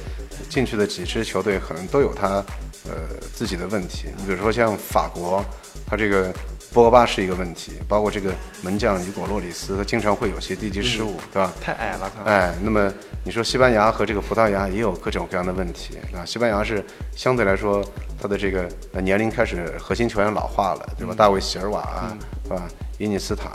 [0.49, 2.43] 进去的几支球队可能都有他
[2.87, 2.95] 呃
[3.35, 4.09] 自己的问题。
[4.17, 5.45] 你比如说像法国，
[5.87, 6.33] 他这个
[6.73, 8.33] 波格巴是一个问题，包括这个
[8.63, 11.53] 门将雨果洛里斯，他经常会有些低级失误，对吧？
[11.61, 12.31] 太矮了，他。
[12.31, 16.25] 哎，那么你说西班牙和这个葡萄牙也有各种各样的问题啊。
[16.25, 17.85] 西班牙是相对来说，
[18.21, 21.15] 他的这个呃年龄开始核心球员老化了，对吧？
[21.17, 22.69] 大卫席尔瓦啊，是吧？
[22.99, 23.51] 伊涅斯塔，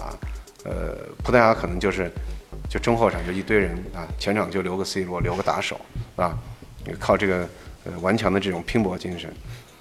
[0.63, 2.11] 呃，葡萄牙可能就是
[2.69, 5.79] 就中后场就一堆人啊，前场就留个 C 罗，留个打手
[6.15, 6.37] 啊，
[6.99, 7.47] 靠这个
[7.91, 9.31] 呃顽强的这种拼搏精神。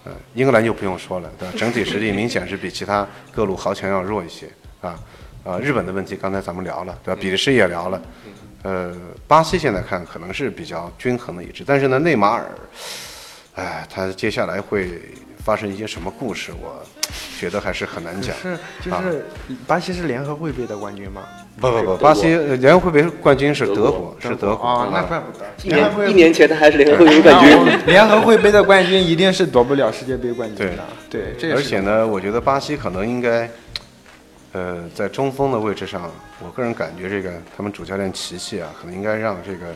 [0.04, 1.54] 呃，英格兰就不用说了，对吧？
[1.58, 4.48] 整体实力明显是比其他各路豪强要弱一些
[4.80, 4.98] 啊。
[5.44, 7.20] 啊，日本的问题刚才咱们聊了，对吧？
[7.20, 8.02] 比利时也聊了，
[8.62, 8.94] 呃，
[9.26, 12.46] 巴西现在看可能是比较均衡的一支，但是呢，内马尔，
[13.54, 15.00] 哎，他接下来会
[15.48, 16.84] 发生一些什么故事，我
[17.40, 18.36] 觉得还是很难讲。
[18.36, 19.24] 是就啊是
[19.66, 21.22] 巴西是联合会杯的冠军吗？
[21.58, 25.02] 不不不，巴西呃联合会杯冠军是德国，是德国啊，那啊。
[25.08, 25.46] 怪不得。
[25.64, 27.86] 一年一年前他还是联合会杯 冠军。
[27.86, 30.84] 联合会杯的冠军一定是夺不了世界杯冠军的。
[31.08, 33.48] 对，这而且呢，我觉得巴西可能应该，
[34.52, 36.10] 呃，在中锋的位置上，
[36.44, 39.68] 我个人感觉这个他们主教练齐齐啊，可能应该让这个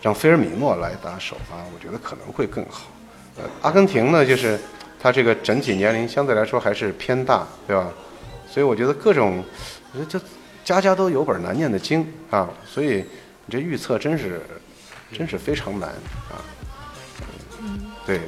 [0.00, 2.88] 让菲尔米诺来打首发，我觉得可能会更好。
[3.36, 4.58] 呃，阿根廷呢，就是
[5.00, 7.88] 它这个整体年龄相对来说还是偏大，对吧？
[8.48, 9.42] 所以我觉得各种，
[9.92, 10.20] 我觉得这
[10.64, 13.04] 家家都有本难念的经啊，所以
[13.46, 14.42] 你这预测真是
[15.10, 15.88] 真是非常难
[16.30, 16.36] 啊。
[18.04, 18.20] 对，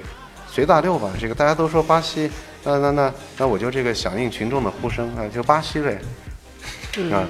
[0.50, 1.12] 随大溜吧。
[1.20, 2.30] 这个大家都说巴西，
[2.62, 6.00] 那那那那我就这个响应群众的呼声啊，就巴西呗。
[7.12, 7.28] 啊，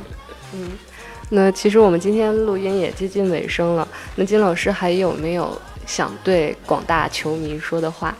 [1.30, 8.14] 那其实我们今天录音也接近尾声了，那金老师还有没有想对广大球迷说的话？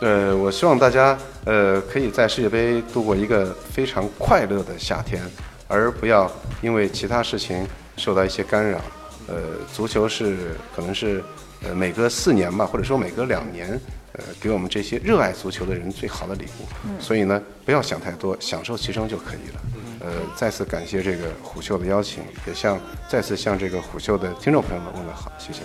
[0.00, 5.20] 呃，我希望大家呃可以在世界杯度过一个非常快乐的夏天，
[5.66, 6.30] 而不要
[6.62, 8.80] 因为其他事情受到一些干扰。
[9.26, 9.34] 呃，
[9.74, 11.22] 足球是可能是
[11.64, 13.68] 呃每隔四年吧，或者说每隔两年，
[14.12, 17.00] 呃，给我们这些热爱足球的人最好的礼物。
[17.00, 19.60] 所以呢，不要想太多，享受其中就可以了。
[20.00, 22.78] 呃，再次感谢这个虎嗅的邀请，也向
[23.10, 25.62] 再次向这个虎嗅的听众朋友们问个好，谢谢。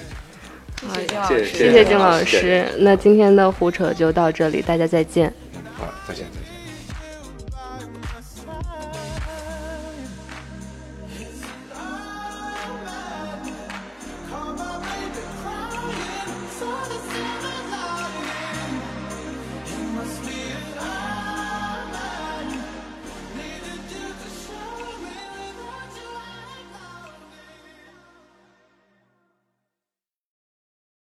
[0.91, 2.65] 谢谢金老师，谢谢谢谢金老师。
[2.79, 5.33] 那今天的胡扯就到这里，大家再见。
[5.75, 6.52] 好，再见再见。